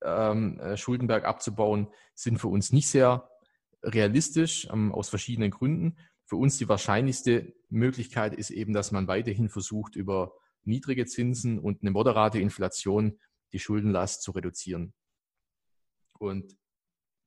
ähm, 0.04 0.60
äh, 0.60 0.78
Schuldenberg 0.78 1.26
abzubauen, 1.26 1.88
sind 2.14 2.40
für 2.40 2.48
uns 2.48 2.72
nicht 2.72 2.88
sehr 2.88 3.30
realistisch 3.82 4.68
ähm, 4.72 4.92
aus 4.92 5.10
verschiedenen 5.10 5.52
Gründen. 5.52 5.98
Für 6.26 6.36
uns 6.36 6.58
die 6.58 6.70
wahrscheinlichste 6.70 7.54
Möglichkeit 7.70 8.34
ist 8.34 8.50
eben, 8.50 8.74
dass 8.74 8.92
man 8.92 9.08
weiterhin 9.08 9.50
versucht, 9.50 9.96
über 9.96 10.34
niedrige 10.64 11.06
Zinsen 11.06 11.60
und 11.60 11.82
eine 11.82 11.92
moderate 11.92 12.40
Inflation 12.40 13.20
die 13.52 13.60
Schuldenlast 13.60 14.22
zu 14.22 14.32
reduzieren. 14.32 14.94
Und 16.18 16.58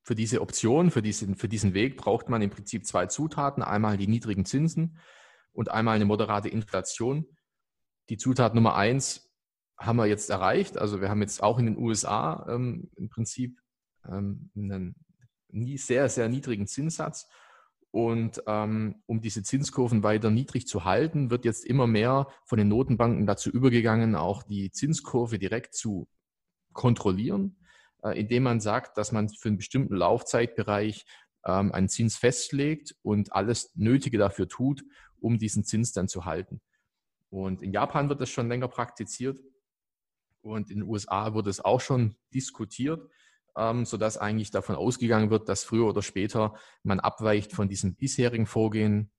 für 0.03 0.15
diese 0.15 0.41
Option, 0.41 0.91
für 0.91 1.03
diesen, 1.03 1.37
für 1.37 1.49
diesen 1.49 1.75
Weg 1.75 1.97
braucht 1.97 2.29
man 2.29 2.41
im 2.41 2.51
Prinzip 2.51 2.87
zwei 2.87 3.07
Zutaten. 3.07 3.63
Einmal 3.63 3.97
die 3.97 4.07
niedrigen 4.07 4.45
Zinsen 4.45 4.99
und 5.53 5.71
einmal 5.71 5.97
eine 5.97 6.05
moderate 6.05 6.49
Inflation 6.49 7.27
die 8.09 8.17
Zutat 8.17 8.55
Nummer 8.55 8.77
eins 8.77 9.33
haben 9.79 9.97
wir 9.97 10.07
jetzt 10.07 10.31
erreicht. 10.31 10.79
Also 10.79 11.01
wir 11.01 11.09
haben 11.09 11.21
jetzt 11.21 11.43
auch 11.43 11.59
in 11.59 11.67
den 11.67 11.79
USA 11.79 12.47
ähm, 12.49 12.91
im 12.97 13.09
Prinzip 13.09 13.61
ähm, 14.07 14.51
einen 14.57 14.95
sehr, 15.77 16.09
sehr 16.09 16.29
niedrigen 16.29 16.67
Zinssatz. 16.67 17.29
Und 17.91 18.43
ähm, 18.47 19.03
um 19.07 19.21
diese 19.21 19.43
Zinskurven 19.43 20.03
weiter 20.03 20.31
niedrig 20.31 20.67
zu 20.67 20.85
halten, 20.85 21.31
wird 21.31 21.45
jetzt 21.45 21.65
immer 21.65 21.87
mehr 21.87 22.29
von 22.45 22.59
den 22.59 22.69
Notenbanken 22.69 23.27
dazu 23.27 23.51
übergegangen, 23.51 24.17
auch 24.17 24.43
die 24.43 24.71
Zinskurve 24.71 25.39
direkt 25.39 25.75
zu 25.75 26.09
kontrollieren, 26.75 27.57
äh, 28.03 28.19
indem 28.19 28.43
man 28.43 28.61
sagt, 28.61 28.99
dass 28.99 29.13
man 29.13 29.31
für 29.31 29.49
einen 29.49 29.57
bestimmten 29.57 29.97
Laufzeitbereich 29.97 31.07
ähm, 31.47 31.73
einen 31.73 31.89
Zins 31.89 32.17
festlegt 32.17 32.95
und 33.03 33.33
alles 33.33 33.73
Nötige 33.77 34.19
dafür 34.19 34.49
tut, 34.49 34.85
um 35.19 35.39
diesen 35.39 35.65
Zins 35.65 35.93
dann 35.93 36.09
zu 36.09 36.27
halten. 36.27 36.61
Und 37.37 37.61
in 37.61 37.71
Japan 37.71 38.09
wird 38.09 38.23
das 38.23 38.31
schon 38.31 38.49
länger 38.49 38.67
praktiziert 38.67 39.39
und 40.41 40.71
in 40.71 40.79
den 40.79 40.89
USA 40.89 41.35
wurde 41.35 41.51
es 41.51 41.63
auch 41.63 41.83
schon 41.83 42.17
diskutiert, 42.33 43.11
ähm, 43.59 43.85
sodass 43.85 44.17
eigentlich 44.17 44.51
davon 44.51 44.75
ausgegangen 44.75 45.29
wird, 45.29 45.47
dass 45.51 45.63
früher 45.63 45.87
oder 45.87 46.01
später 46.01 46.55
man 46.83 46.99
abweicht 46.99 47.53
von 47.53 47.69
diesem 47.69 47.95
bisherigen 47.95 48.47
Vorgehen, 48.47 49.11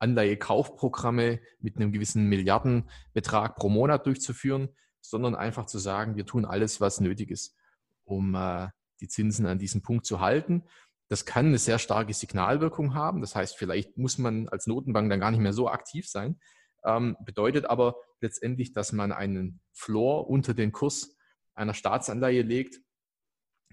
Anleihekaufprogramme 0.00 1.38
mit 1.60 1.76
einem 1.76 1.92
gewissen 1.92 2.28
Milliardenbetrag 2.28 3.54
pro 3.54 3.68
Monat 3.68 4.06
durchzuführen, 4.06 4.70
sondern 5.00 5.36
einfach 5.36 5.66
zu 5.66 5.78
sagen, 5.78 6.16
wir 6.16 6.26
tun 6.26 6.44
alles, 6.44 6.80
was 6.80 6.98
nötig 7.00 7.30
ist, 7.30 7.54
um 8.02 8.34
äh, 8.34 8.70
die 9.00 9.06
Zinsen 9.06 9.46
an 9.46 9.60
diesem 9.60 9.82
Punkt 9.82 10.04
zu 10.04 10.18
halten. 10.18 10.64
Das 11.06 11.26
kann 11.26 11.46
eine 11.46 11.58
sehr 11.58 11.78
starke 11.78 12.12
Signalwirkung 12.12 12.94
haben. 12.94 13.20
Das 13.20 13.36
heißt, 13.36 13.56
vielleicht 13.56 13.96
muss 13.98 14.18
man 14.18 14.48
als 14.48 14.66
Notenbank 14.66 15.08
dann 15.10 15.20
gar 15.20 15.30
nicht 15.30 15.38
mehr 15.38 15.52
so 15.52 15.68
aktiv 15.68 16.08
sein, 16.08 16.40
ähm, 16.84 17.16
bedeutet 17.24 17.66
aber 17.66 17.96
letztendlich, 18.20 18.72
dass 18.72 18.92
man 18.92 19.12
einen 19.12 19.60
Floor 19.72 20.28
unter 20.28 20.54
den 20.54 20.72
Kurs 20.72 21.16
einer 21.54 21.74
Staatsanleihe 21.74 22.42
legt, 22.42 22.80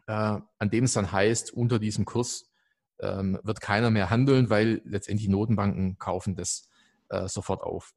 äh, 0.07 0.11
an 0.11 0.69
dem 0.71 0.85
es 0.85 0.93
dann 0.93 1.11
heißt, 1.11 1.53
unter 1.53 1.79
diesem 1.79 2.05
Kurs 2.05 2.51
ähm, 2.99 3.39
wird 3.43 3.61
keiner 3.61 3.91
mehr 3.91 4.09
handeln, 4.09 4.49
weil 4.49 4.81
letztendlich 4.85 5.29
Notenbanken 5.29 5.97
kaufen 5.97 6.35
das 6.35 6.69
äh, 7.09 7.27
sofort 7.27 7.61
auf, 7.61 7.93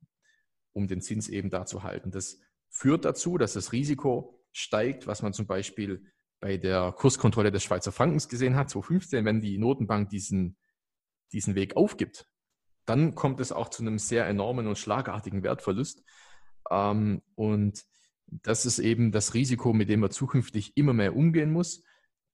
um 0.73 0.87
den 0.87 1.01
Zins 1.01 1.29
eben 1.29 1.51
da 1.51 1.67
zu 1.67 1.83
halten. 1.83 2.11
Das 2.11 2.39
führt 2.71 3.05
dazu, 3.05 3.39
dass 3.39 3.55
das 3.55 3.73
Risiko 3.73 4.43
steigt, 4.53 5.07
was 5.07 5.23
man 5.23 5.33
zum 5.33 5.47
Beispiel 5.47 6.05
bei 6.41 6.57
der 6.57 6.93
Kurskontrolle 6.93 7.53
des 7.53 7.63
Schweizer 7.63 7.93
Frankens 7.93 8.29
gesehen 8.29 8.57
hat, 8.57 8.71
2015, 8.71 9.25
wenn 9.25 9.41
die 9.41 9.59
Notenbank 9.59 10.11
diesen, 10.11 10.57
diesen 11.33 11.55
Weg 11.55 11.77
aufgibt, 11.77 12.29
dann 12.85 13.15
kommt 13.15 13.41
es 13.41 13.53
auch 13.53 13.69
zu 13.69 13.83
einem 13.83 13.99
sehr 13.99 14.27
enormen 14.27 14.67
und 14.67 14.79
schlagartigen 14.79 15.43
Wertverlust. 15.43 16.03
Ähm, 16.71 17.23
und 17.35 17.85
das 18.27 18.67
ist 18.67 18.79
eben 18.79 19.13
das 19.13 19.35
Risiko, 19.35 19.73
mit 19.73 19.89
dem 19.89 20.01
man 20.01 20.11
zukünftig 20.11 20.77
immer 20.77 20.93
mehr 20.93 21.17
umgehen 21.17 21.53
muss, 21.53 21.83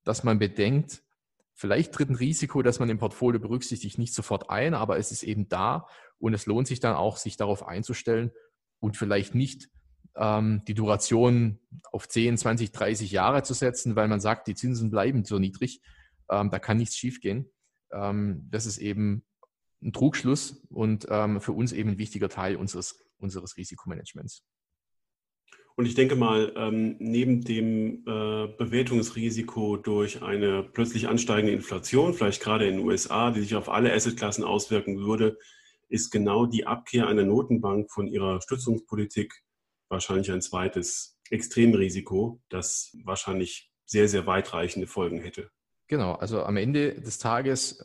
dass 0.03 0.23
man 0.23 0.39
bedenkt, 0.39 1.03
vielleicht 1.53 1.93
tritt 1.93 2.09
ein 2.09 2.15
Risiko, 2.15 2.61
das 2.61 2.79
man 2.79 2.89
im 2.89 2.99
Portfolio 2.99 3.39
berücksichtigt, 3.39 3.97
nicht 3.97 4.13
sofort 4.13 4.49
ein, 4.49 4.73
aber 4.73 4.97
es 4.97 5.11
ist 5.11 5.23
eben 5.23 5.49
da 5.49 5.87
und 6.17 6.33
es 6.33 6.45
lohnt 6.45 6.67
sich 6.67 6.79
dann 6.79 6.95
auch, 6.95 7.17
sich 7.17 7.35
darauf 7.35 7.67
einzustellen 7.67 8.31
und 8.79 8.95
vielleicht 8.95 9.35
nicht 9.35 9.69
ähm, 10.15 10.63
die 10.67 10.73
Duration 10.73 11.59
auf 11.91 12.07
10, 12.07 12.37
20, 12.37 12.71
30 12.71 13.11
Jahre 13.11 13.43
zu 13.43 13.53
setzen, 13.53 13.95
weil 13.95 14.07
man 14.07 14.21
sagt, 14.21 14.47
die 14.47 14.55
Zinsen 14.55 14.89
bleiben 14.89 15.25
so 15.25 15.37
niedrig, 15.37 15.81
ähm, 16.29 16.49
da 16.49 16.59
kann 16.59 16.77
nichts 16.77 16.95
schiefgehen. 16.95 17.51
Ähm, 17.91 18.47
das 18.49 18.65
ist 18.65 18.77
eben 18.77 19.25
ein 19.81 19.93
Trugschluss 19.93 20.61
und 20.69 21.07
ähm, 21.09 21.41
für 21.41 21.53
uns 21.53 21.71
eben 21.71 21.91
ein 21.91 21.97
wichtiger 21.97 22.29
Teil 22.29 22.55
unseres, 22.55 22.99
unseres 23.17 23.57
Risikomanagements. 23.57 24.43
Und 25.75 25.85
ich 25.85 25.95
denke 25.95 26.17
mal, 26.17 26.51
ähm, 26.57 26.97
neben 26.99 27.41
dem 27.41 27.99
äh, 28.05 28.47
Bewertungsrisiko 28.57 29.77
durch 29.77 30.21
eine 30.21 30.61
plötzlich 30.61 31.07
ansteigende 31.07 31.53
Inflation, 31.53 32.13
vielleicht 32.13 32.41
gerade 32.41 32.67
in 32.67 32.77
den 32.77 32.85
USA, 32.85 33.31
die 33.31 33.39
sich 33.39 33.55
auf 33.55 33.69
alle 33.69 33.93
Assetklassen 33.93 34.43
auswirken 34.43 34.99
würde, 34.99 35.37
ist 35.87 36.11
genau 36.11 36.45
die 36.45 36.67
Abkehr 36.67 37.07
einer 37.07 37.23
Notenbank 37.23 37.91
von 37.91 38.07
ihrer 38.07 38.41
Stützungspolitik 38.41 39.33
wahrscheinlich 39.87 40.31
ein 40.31 40.41
zweites 40.41 41.17
Extremrisiko, 41.29 42.41
das 42.49 42.95
wahrscheinlich 43.05 43.71
sehr, 43.85 44.07
sehr 44.07 44.27
weitreichende 44.27 44.87
Folgen 44.87 45.21
hätte. 45.21 45.49
Genau, 45.87 46.13
also 46.13 46.43
am 46.43 46.57
Ende 46.57 47.01
des 47.01 47.17
Tages 47.17 47.83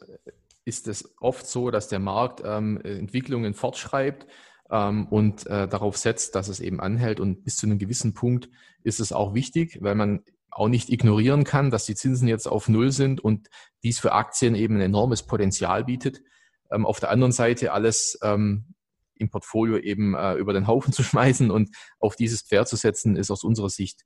ist 0.65 0.89
es 0.89 1.15
oft 1.21 1.47
so, 1.47 1.71
dass 1.71 1.89
der 1.89 1.99
Markt 1.99 2.43
ähm, 2.45 2.81
Entwicklungen 2.83 3.55
fortschreibt 3.55 4.27
ähm, 4.71 5.07
und 5.09 5.47
äh, 5.47 5.69
darauf 5.69 5.97
setzt, 5.97 6.35
dass 6.35 6.49
es 6.49 6.61
eben 6.61 6.81
anhält. 6.81 7.21
Und 7.21 7.45
bis 7.45 7.57
zu 7.57 7.67
einem 7.67 7.79
gewissen 7.79 8.15
Punkt 8.15 8.49
ist 8.83 9.01
es 9.01 9.13
auch 9.13 9.35
wichtig, 9.35 9.79
weil 9.81 9.95
man 9.95 10.25
auch 10.51 10.69
nicht 10.69 10.89
ignorieren 10.91 11.45
kann, 11.45 11.71
dass 11.71 11.85
die 11.85 11.97
Zinsen 11.97 12.29
jetzt 12.29 12.47
auf 12.47 12.69
Null 12.69 12.93
sind 12.93 13.21
und 13.21 13.49
dies 13.83 13.99
für 13.99 14.13
Aktien 14.13 14.55
eben 14.55 14.77
ein 14.77 14.83
enormes 14.83 15.25
Potenzial 15.25 15.85
bietet. 15.85 16.23
Ähm, 16.71 16.87
auf 16.87 17.01
der 17.01 17.11
anderen 17.11 17.33
Seite 17.33 17.73
alles 17.73 18.19
ähm, 18.23 18.75
im 19.17 19.31
Portfolio 19.31 19.79
eben 19.79 20.15
äh, 20.15 20.35
über 20.35 20.53
den 20.53 20.67
Haufen 20.67 20.93
zu 20.95 21.03
schmeißen 21.03 21.51
und 21.51 21.71
auf 21.99 22.17
dieses 22.17 22.43
Pferd 22.43 22.69
zu 22.69 22.77
setzen, 22.77 23.17
ist 23.17 23.31
aus 23.31 23.45
unserer 23.45 23.71
Sicht 23.71 24.05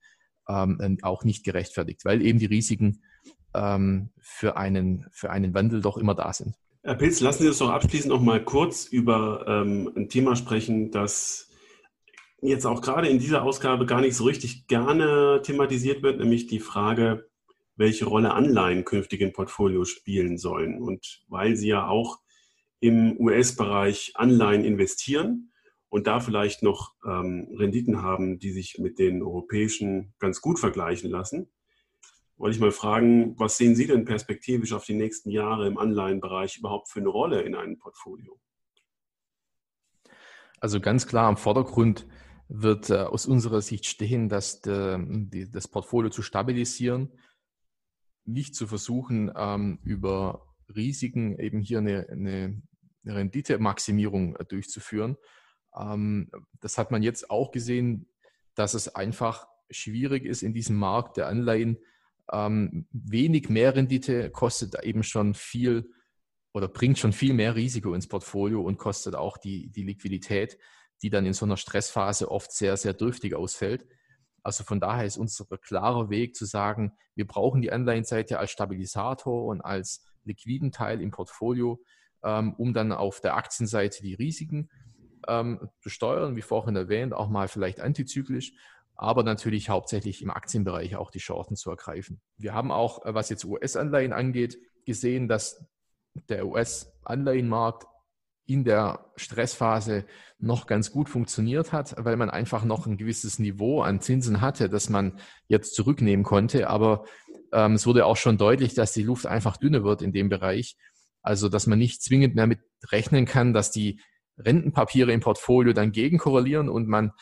ähm, 0.49 0.99
auch 1.03 1.25
nicht 1.25 1.45
gerechtfertigt, 1.45 2.05
weil 2.05 2.23
eben 2.23 2.39
die 2.39 2.47
Risiken 2.47 3.03
ähm, 3.55 4.11
für, 4.21 4.57
einen, 4.57 5.07
für 5.11 5.31
einen 5.31 5.55
Wandel 5.55 5.81
doch 5.81 5.97
immer 5.97 6.15
da 6.15 6.33
sind. 6.33 6.55
Herr 6.83 6.95
Pilz, 6.95 7.21
lassen 7.21 7.43
Sie 7.43 7.49
uns 7.49 7.59
doch 7.59 7.71
abschließend 7.71 8.13
noch 8.13 8.23
mal 8.23 8.43
kurz 8.43 8.87
über 8.87 9.45
ähm, 9.47 9.93
ein 9.97 10.09
Thema 10.09 10.37
sprechen, 10.37 10.91
das 10.91 11.51
jetzt 12.41 12.67
auch 12.67 12.81
gerade 12.83 13.09
in 13.09 13.19
dieser 13.19 13.43
Ausgabe 13.43 13.85
gar 13.85 14.01
nicht 14.01 14.15
so 14.15 14.25
richtig 14.25 14.69
gerne 14.69 15.41
thematisiert 15.43 16.03
wird, 16.03 16.19
nämlich 16.19 16.47
die 16.47 16.61
Frage, 16.61 17.29
welche 17.77 18.07
Rolle 18.07 18.33
Anleihen 18.33 18.85
künftig 18.85 19.21
im 19.21 19.33
Portfolio 19.33 19.85
spielen 19.85 20.39
sollen. 20.39 20.81
Und 20.81 21.23
weil 21.29 21.57
Sie 21.57 21.69
ja 21.69 21.89
auch 21.89 22.19
im 22.81 23.19
US-Bereich 23.19 24.13
Anleihen 24.15 24.65
investieren 24.65 25.53
und 25.89 26.07
da 26.07 26.21
vielleicht 26.21 26.63
noch 26.63 26.95
ähm, 27.05 27.49
Renditen 27.57 28.03
haben, 28.03 28.39
die 28.39 28.53
sich 28.53 28.79
mit 28.79 28.99
den 28.99 29.23
europäischen 29.23 30.15
ganz 30.19 30.41
gut 30.41 30.59
vergleichen 30.59 31.11
lassen, 31.11 31.51
wollte 32.39 32.55
ich 32.55 32.61
mal 32.61 32.71
fragen, 32.71 33.39
was 33.39 33.57
sehen 33.57 33.75
Sie 33.75 33.87
denn 33.87 34.05
perspektivisch 34.05 34.73
auf 34.73 34.85
die 34.85 34.95
nächsten 34.95 35.31
Jahre 35.31 35.67
im 35.67 35.77
Anleihenbereich 35.77 36.59
überhaupt 36.59 36.89
für 36.89 37.01
eine 37.01 37.09
Rolle 37.09 37.43
in 37.43 37.55
einem 37.55 37.79
Portfolio? 37.79 38.41
Also 40.61 40.81
ganz 40.81 41.07
klar 41.07 41.29
im 41.29 41.37
Vordergrund 41.37 42.07
wird 42.49 42.91
äh, 42.91 42.99
aus 42.99 43.27
unserer 43.27 43.61
Sicht 43.61 43.87
stehen, 43.87 44.29
dass 44.29 44.61
das 44.63 45.69
Portfolio 45.69 46.11
zu 46.11 46.23
stabilisieren, 46.23 47.13
nicht 48.25 48.55
zu 48.55 48.67
versuchen, 48.67 49.31
ähm, 49.37 49.79
über 49.83 50.47
Risiken 50.75 51.39
eben 51.39 51.61
hier 51.61 51.79
eine, 51.79 52.09
eine 52.09 52.63
Renditemaximierung 53.05 54.37
äh, 54.37 54.45
durchzuführen. 54.45 55.17
Ähm, 55.77 56.31
das 56.61 56.79
hat 56.79 56.91
man 56.91 57.03
jetzt 57.03 57.31
auch 57.31 57.51
gesehen, 57.51 58.09
dass 58.55 58.75
es 58.75 58.95
einfach 58.95 59.47
schwierig 59.71 60.25
ist 60.25 60.43
in 60.43 60.55
diesem 60.55 60.77
Markt 60.77 61.17
der 61.17 61.29
Anleihen, 61.29 61.79
ähm, 62.33 62.87
wenig 62.91 63.49
Mehrrendite 63.49 64.31
kostet 64.31 64.83
eben 64.83 65.03
schon 65.03 65.35
viel 65.35 65.91
oder 66.53 66.69
bringt 66.69 66.99
schon 66.99 67.13
viel 67.13 67.35
mehr 67.35 67.55
Risiko 67.55 67.95
ins 67.95 68.09
Portfolio 68.09 68.63
und 68.63 68.79
kostet 68.79 69.15
auch 69.15 69.39
die, 69.39 69.71
die 69.71 69.85
Liquidität, 69.85 70.59
die 71.03 71.11
dann 71.11 71.27
in 71.27 71.33
so 71.33 71.45
einer 71.45 71.57
Stressphase 71.57 72.31
oft 72.31 72.53
sehr, 72.53 72.77
sehr 72.77 72.95
dürftig 72.95 73.35
ausfällt. 73.35 73.87
Also 74.43 74.65
von 74.65 74.81
daher 74.81 75.05
ist 75.05 75.19
unser 75.19 75.45
klarer 75.59 76.11
Weg 76.11 76.35
zu 76.35 76.45
sagen, 76.45 76.93
wir 77.15 77.27
brauchen 77.27 77.61
die 77.61 77.73
Anleihenseite 77.73 78.39
als 78.39 78.51
Stabilisator 78.51 79.45
und 79.45 79.61
als 79.61 80.05
liquiden 80.25 80.73
Teil 80.73 81.01
im 81.01 81.11
Portfolio, 81.11 81.83
ähm, 82.23 82.55
um 82.55 82.73
dann 82.73 82.93
auf 82.93 83.21
der 83.21 83.37
Aktienseite 83.37 84.03
die 84.03 84.15
Risiken 84.15 84.71
ähm, 85.27 85.69
zu 85.81 85.91
steuern, 85.91 86.37
wie 86.37 86.43
vorhin 86.43 86.77
erwähnt, 86.77 87.13
auch 87.13 87.29
mal 87.29 87.49
vielleicht 87.49 87.81
antizyklisch 87.81 88.53
aber 88.99 89.23
natürlich 89.23 89.69
hauptsächlich 89.69 90.23
im 90.23 90.31
Aktienbereich 90.31 90.97
auch 90.97 91.11
die 91.13 91.21
Chancen 91.21 91.57
zu 91.57 91.71
ergreifen. 91.71 92.21
Wir 92.37 92.53
haben 92.53 92.73
auch, 92.73 93.07
äh, 93.07 93.15
was 93.15 93.31
jetzt 93.31 93.45
US-Anleihen 93.45 94.13
angeht, 94.13 94.59
gesehen, 94.85 95.29
dass 95.29 95.65
der 96.29 96.47
US-Anleihenmarkt 96.47 97.87
in 98.47 98.65
der 98.65 99.13
Stressphase 99.17 100.05
noch 100.39 100.67
ganz 100.67 100.91
gut 100.91 101.09
funktioniert 101.09 101.73
hat, 101.73 101.95
weil 101.99 102.17
man 102.17 102.31
einfach 102.31 102.65
noch 102.65 102.87
ein 102.87 102.97
gewisses 102.97 103.39
Niveau 103.39 103.83
an 103.83 104.01
Zinsen 104.01 104.41
hatte, 104.41 104.69
das 104.69 104.89
man 104.89 105.21
jetzt 105.47 105.75
zurücknehmen 105.75 106.25
konnte. 106.25 106.69
Aber 106.69 107.05
ähm, 107.53 107.75
es 107.75 107.87
wurde 107.87 108.05
auch 108.05 108.17
schon 108.17 108.37
deutlich, 108.37 108.75
dass 108.75 108.93
die 108.93 109.03
Luft 109.03 109.27
einfach 109.27 109.59
dünner 109.59 109.85
wird 109.85 110.03
in 110.03 110.13
dem 110.13 110.29
Bereich. 110.29 110.77
Also, 111.23 111.49
dass 111.49 111.67
man 111.67 111.79
nicht 111.79 112.03
zwingend 112.03 112.35
mehr 112.35 112.47
mit 112.47 112.61
rechnen 112.91 113.27
kann, 113.27 113.53
dass 113.53 113.71
die 113.71 114.01
Rentenpapiere 114.39 115.13
im 115.13 115.21
Portfolio 115.21 115.73
dann 115.73 115.93
gegenkorrelieren 115.93 116.69
und 116.69 116.89
man 116.89 117.13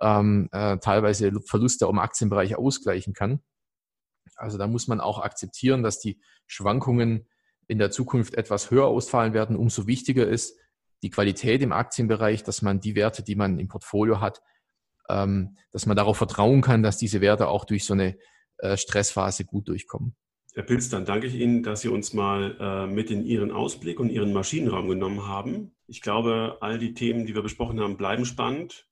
ähm, 0.00 0.48
äh, 0.52 0.78
teilweise 0.78 1.32
Verluste 1.46 1.86
im 1.86 1.98
Aktienbereich 1.98 2.56
ausgleichen 2.56 3.14
kann. 3.14 3.40
Also 4.36 4.58
da 4.58 4.66
muss 4.66 4.88
man 4.88 5.00
auch 5.00 5.18
akzeptieren, 5.18 5.82
dass 5.82 5.98
die 5.98 6.20
Schwankungen 6.46 7.28
in 7.68 7.78
der 7.78 7.90
Zukunft 7.90 8.34
etwas 8.34 8.70
höher 8.70 8.86
ausfallen 8.86 9.32
werden. 9.32 9.56
Umso 9.56 9.86
wichtiger 9.86 10.26
ist 10.26 10.58
die 11.02 11.10
Qualität 11.10 11.62
im 11.62 11.72
Aktienbereich, 11.72 12.44
dass 12.44 12.62
man 12.62 12.80
die 12.80 12.94
Werte, 12.94 13.22
die 13.22 13.36
man 13.36 13.58
im 13.58 13.68
Portfolio 13.68 14.20
hat, 14.20 14.42
ähm, 15.08 15.56
dass 15.72 15.86
man 15.86 15.96
darauf 15.96 16.16
vertrauen 16.16 16.62
kann, 16.62 16.82
dass 16.82 16.98
diese 16.98 17.20
Werte 17.20 17.48
auch 17.48 17.64
durch 17.64 17.84
so 17.84 17.94
eine 17.94 18.18
äh, 18.58 18.76
Stressphase 18.76 19.44
gut 19.44 19.68
durchkommen. 19.68 20.16
Herr 20.54 20.62
Pilz, 20.62 20.88
dann 20.88 21.04
danke 21.04 21.26
ich 21.26 21.34
Ihnen, 21.34 21.62
dass 21.62 21.82
Sie 21.82 21.88
uns 21.88 22.14
mal 22.14 22.56
äh, 22.58 22.86
mit 22.86 23.10
in 23.10 23.24
Ihren 23.24 23.52
Ausblick 23.52 24.00
und 24.00 24.10
Ihren 24.10 24.32
Maschinenraum 24.32 24.88
genommen 24.88 25.26
haben. 25.26 25.76
Ich 25.86 26.00
glaube, 26.00 26.56
all 26.60 26.78
die 26.78 26.94
Themen, 26.94 27.26
die 27.26 27.34
wir 27.34 27.42
besprochen 27.42 27.78
haben, 27.80 27.98
bleiben 27.98 28.24
spannend 28.24 28.86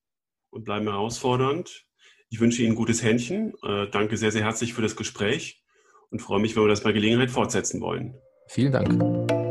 und 0.55 0.65
bleiben 0.65 0.87
herausfordernd. 0.87 1.85
Ich 2.31 2.41
wünsche 2.41 2.63
Ihnen 2.63 2.73
ein 2.73 2.77
gutes 2.77 3.03
Händchen. 3.03 3.53
Äh, 3.63 3.89
danke 3.91 4.17
sehr, 4.17 4.33
sehr 4.33 4.43
herzlich 4.43 4.73
für 4.73 4.83
das 4.83 4.97
Gespräch 4.97 5.63
und 6.11 6.21
freue 6.21 6.41
mich, 6.41 6.57
wenn 6.57 6.63
wir 6.63 6.69
das 6.69 6.83
bei 6.83 6.93
Gelegenheit 6.93 7.31
fortsetzen 7.31 7.81
wollen. 7.81 8.15
Vielen 8.49 8.73
Dank. 8.73 9.44